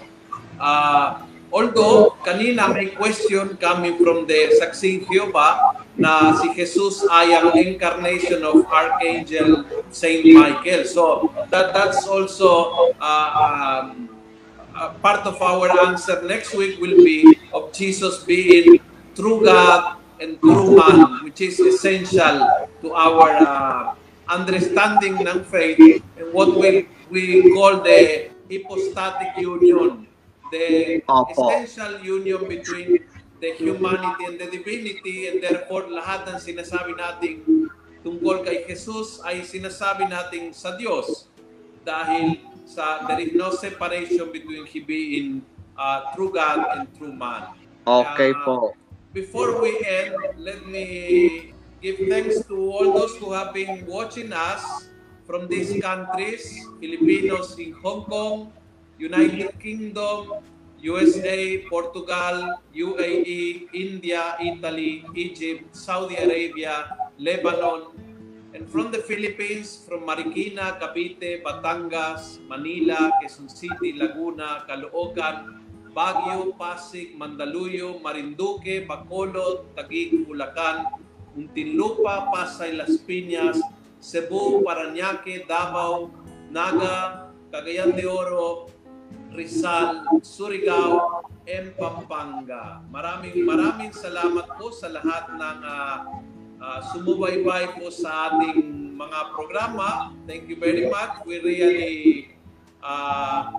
[0.61, 7.57] Uh, although kanina may question coming from the Saksing Jehovah na si Jesus ay ang
[7.57, 10.85] incarnation of Archangel Saint Michael.
[10.85, 14.09] So that that's also uh, um,
[14.77, 18.77] uh, part of our answer next week will be of Jesus being
[19.17, 22.45] true God and true man, which is essential
[22.81, 23.81] to our uh,
[24.29, 25.79] understanding ng faith
[26.17, 30.06] and what we we call the hypostatic union,
[30.51, 33.03] the essential union between
[33.39, 37.45] the humanity and the divinity and therefore lahat ng sinasabi nating
[38.01, 41.29] tungkol kay Jesus ay sinasabi nating sa Diyos
[41.85, 45.45] dahil sa there is no separation between he being
[45.77, 47.53] uh, true God and true man.
[47.85, 48.55] Okay uh, po.
[49.13, 54.89] Before we end, let me give thanks to all those who have been watching us
[55.25, 56.43] from these countries,
[56.79, 58.51] Filipinos in Hong Kong,
[58.97, 60.41] United Kingdom,
[60.81, 67.93] USA, Portugal, UAE, India, Italy, Egypt, Saudi Arabia, Lebanon,
[68.53, 75.61] and from the Philippines, from Marikina, Cavite, Batangas, Manila, Quezon City, Laguna, Caloocan,
[75.93, 80.85] Baguio, Pasig, Mandaluyong, Marinduque, Bacolod, Taguig, Bulacan,
[81.37, 83.61] Muntinlupa, Pasay, Las Piñas,
[83.99, 86.09] Cebu, Paranaque, Davao,
[86.49, 88.67] Naga, Cagayan de Oro,
[89.33, 92.83] Rizal, Surigao, and Pampanga.
[92.91, 95.97] Maraming maraming salamat po sa lahat ng uh,
[96.61, 100.15] uh, sumubaybay po sa ating mga programa.
[100.25, 101.21] Thank you very much.
[101.27, 101.95] We really
[102.81, 103.53] uh,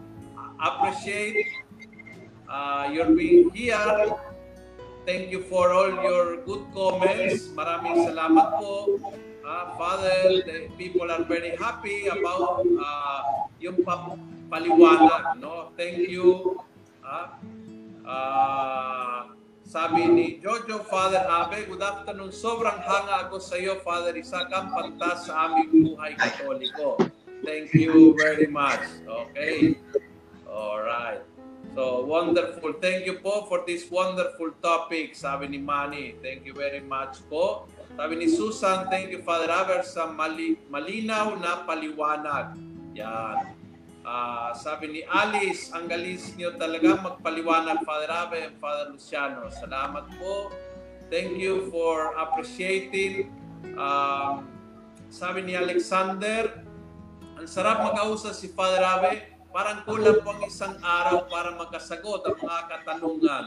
[0.58, 1.46] appreciate
[2.50, 4.16] uh, your being here.
[5.08, 7.48] Thank you for all your good comments.
[7.56, 9.00] Maraming salamat po.
[9.40, 13.20] Uh, Father, the people are very happy about uh,
[13.56, 15.38] yung pa- paliwanag.
[15.38, 15.70] No?
[15.76, 16.58] Thank you.
[17.04, 17.28] Uh,
[18.04, 19.32] uh,
[19.68, 22.32] sabi ni Jojo, Father Abe, good afternoon.
[22.32, 26.96] Sobrang hanga ako sa iyo, Father Isakam, pantas sa aming buhay katoliko.
[27.44, 28.80] Thank you very much.
[29.04, 29.76] Okay.
[30.48, 31.20] All right.
[31.76, 32.80] So, wonderful.
[32.80, 36.16] Thank you po for this wonderful topic, sabi ni Manny.
[36.24, 37.68] Thank you very much po.
[37.94, 42.56] Sabi ni Susan, thank you Father Aver sa mali, malinaw na paliwanag.
[42.96, 43.52] Yan.
[44.08, 49.52] Uh, sabi ni Alice, ang galis niyo talaga magpaliwanag Father Aver and Father Luciano.
[49.52, 50.48] Salamat po.
[51.12, 53.28] Thank you for appreciating.
[53.76, 54.48] Um,
[55.12, 56.64] sabi ni Alexander,
[57.36, 59.28] ang sarap mag-ausap si Father Abe.
[59.52, 63.44] Parang kulang po ang isang araw para makasagot ang mga katanungan.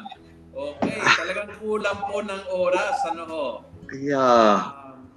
[0.53, 3.01] Okay, talagang kulang po ng oras.
[3.09, 3.45] Ano ho?
[3.97, 4.78] Yeah.
[4.78, 5.09] Um,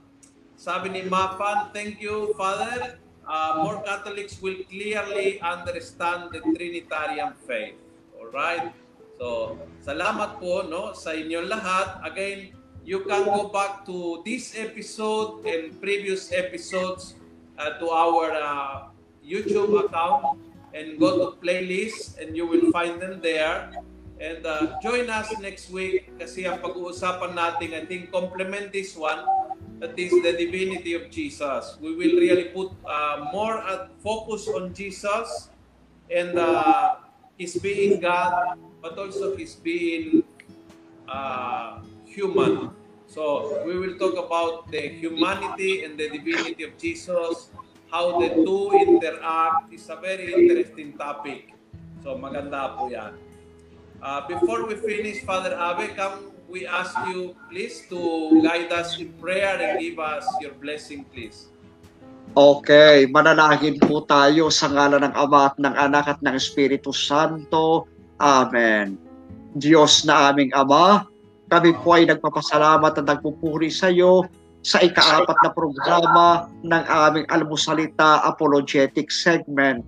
[0.57, 3.04] sabi ni Mapan, thank you, Father.
[3.25, 7.77] Uh, more Catholics will clearly understand the Trinitarian faith.
[8.21, 8.73] All right?
[9.17, 12.05] So, salamat po no sa inyong lahat.
[12.05, 12.53] Again,
[12.85, 17.17] you can go back to this episode and previous episodes
[17.57, 18.77] uh, to our uh,
[19.25, 20.37] YouTube account
[20.77, 23.73] and go to playlist and you will find them there.
[24.21, 29.27] And uh, join us next week kasi ang pag-uusapan natin, I think, complement this one,
[29.81, 31.77] that is the divinity of Jesus.
[31.81, 35.51] We will really put uh, more at focus on Jesus
[36.11, 36.97] and uh,
[37.39, 40.23] His being God, but also His being
[41.09, 42.71] uh, human.
[43.07, 47.51] So we will talk about the humanity and the divinity of Jesus,
[47.91, 49.73] how the two interact.
[49.73, 51.55] is a very interesting topic.
[52.03, 53.15] So maganda po yan.
[54.05, 57.97] Uh, before we finish, Father Abe, can we ask you please to
[58.45, 61.49] guide us in prayer and give us your blessing, please?
[62.37, 67.89] Okay, manalangin po tayo sa ngalan ng Ama at ng Anak at ng Espiritu Santo.
[68.21, 69.01] Amen.
[69.57, 71.09] Diyos na aming Ama,
[71.49, 74.29] kami po ay nagpapasalamat at nagpupuri sa iyo
[74.61, 79.81] sa ikaapat na programa ng aming almusalita apologetic segment.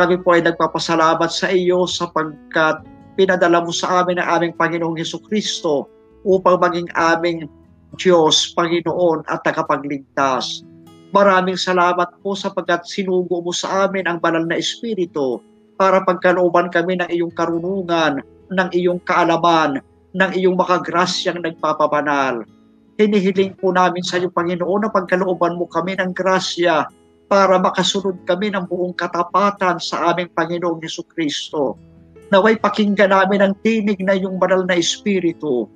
[0.00, 2.88] Kami po ay nagpapasalamat sa iyo sapagkat
[3.20, 5.92] pinadala mo sa amin ang aming Panginoong Heso Kristo
[6.24, 7.44] upang maging aming
[8.00, 10.64] Diyos, Panginoon at tagapagligtas.
[11.12, 15.36] Maraming salamat po sapagkat sinugo mo sa amin ang banal na Espiritu
[15.76, 19.84] para pagkalooban kami ng iyong karunungan, ng iyong kaalaman,
[20.16, 22.48] ng iyong makagrasyang nagpapabanal.
[22.96, 26.88] Hinihiling po namin sa iyo, Panginoon, na pagkalooban mo kami ng grasya
[27.28, 31.89] para makasunod kami ng buong katapatan sa aming Panginoong Yesu Kristo.
[32.30, 35.66] Naway pakinggan namin ang tinig na iyong banal na Espiritu.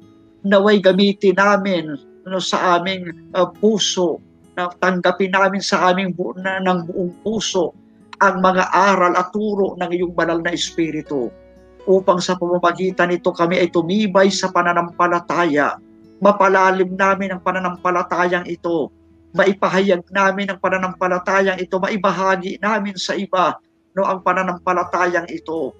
[0.46, 4.22] Naway gamitin namin ano, sa aming uh, puso
[4.54, 7.74] na tanggapin namin sa aming bu- na, ng buong puso
[8.22, 11.26] ang mga aral at turo ng iyong banal na Espiritu
[11.84, 15.76] upang sa pamamagitan nito kami ay tumibay sa pananampalataya.
[16.22, 18.88] Mapalalim namin ang pananampalatayang ito.
[19.34, 21.76] Maipahayag namin ang pananampalatayang ito.
[21.82, 23.58] Maibahagi namin sa iba
[23.98, 25.74] no, ang pananampalatayang ito.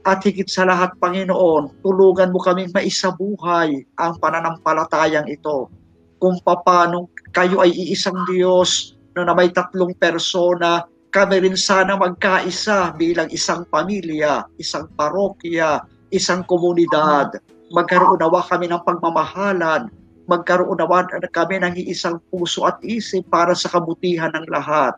[0.00, 5.68] At higit sa lahat, Panginoon, tulugan mo kaming maisabuhay ang pananampalatayang ito.
[6.16, 12.96] Kung paano kayo ay iisang Diyos no, na may tatlong persona, kami rin sana magkaisa
[12.96, 17.36] bilang isang pamilya, isang parokya, isang komunidad.
[17.68, 19.92] Magkaroon nawa kami ng pagmamahalan,
[20.30, 24.96] magkaroon nawa kami ng isang puso at isip para sa kabutihan ng lahat.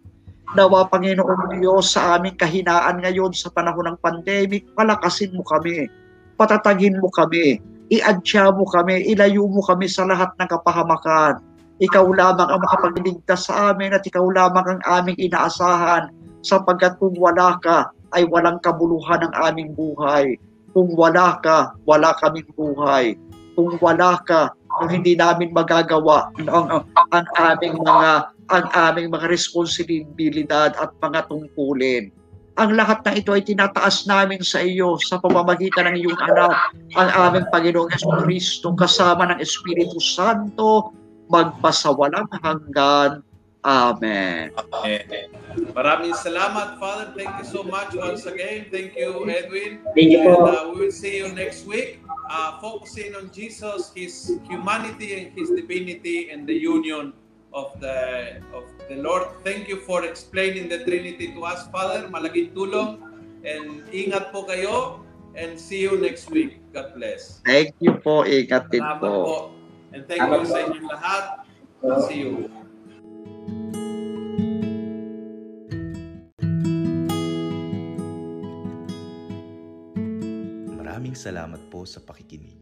[0.53, 5.89] Nawa Panginoon Diyos sa aming kahinaan ngayon sa panahon ng pandemic, palakasin mo kami,
[6.37, 7.57] patatagin mo kami,
[7.89, 11.41] iadya mo kami, ilayo mo kami sa lahat ng kapahamakan,
[11.81, 16.13] Ikaw lamang ang makapagligtas sa amin at ikaw lamang ang aming inaasahan
[16.45, 20.37] sapagkat kung wala ka, ay walang kabuluhan ng aming buhay.
[20.77, 23.17] Kung wala ka, wala kaming buhay.
[23.57, 28.11] Kung wala ka, kung hindi namin magagawa ang, ang, aming mga
[28.53, 32.13] ang aming mga responsibilidad at mga tungkulin.
[32.61, 36.53] Ang lahat na ito ay tinataas namin sa iyo sa pamamagitan ng iyong anak,
[37.01, 40.93] ang aming Panginoong Yeso Kristo kasama ng Espiritu Santo
[41.33, 43.25] magpasawalang hanggan.
[43.63, 44.51] Amen.
[44.75, 45.31] Amen.
[45.71, 47.15] Maraming salamat, Father.
[47.15, 48.67] Thank you so much once again.
[48.69, 49.87] Thank you, Edwin.
[49.95, 50.51] Thank you And po.
[50.51, 55.55] uh, we will see you next week, uh, focusing on Jesus, His humanity and His
[55.55, 57.15] divinity, and the union
[57.53, 59.29] of the of the Lord.
[59.45, 62.09] Thank you for explaining the Trinity to us, Father.
[62.09, 63.01] Malaking tulong.
[63.45, 65.05] And ingat po kayo.
[65.33, 66.61] And see you next week.
[66.77, 67.41] God bless.
[67.45, 68.29] Thank you po.
[68.29, 69.11] Ingat din po.
[69.25, 69.37] po.
[69.93, 71.25] And thank you sa inyong lahat.
[72.09, 72.49] See you.
[80.77, 82.62] Maraming salamat po sa pakikinig.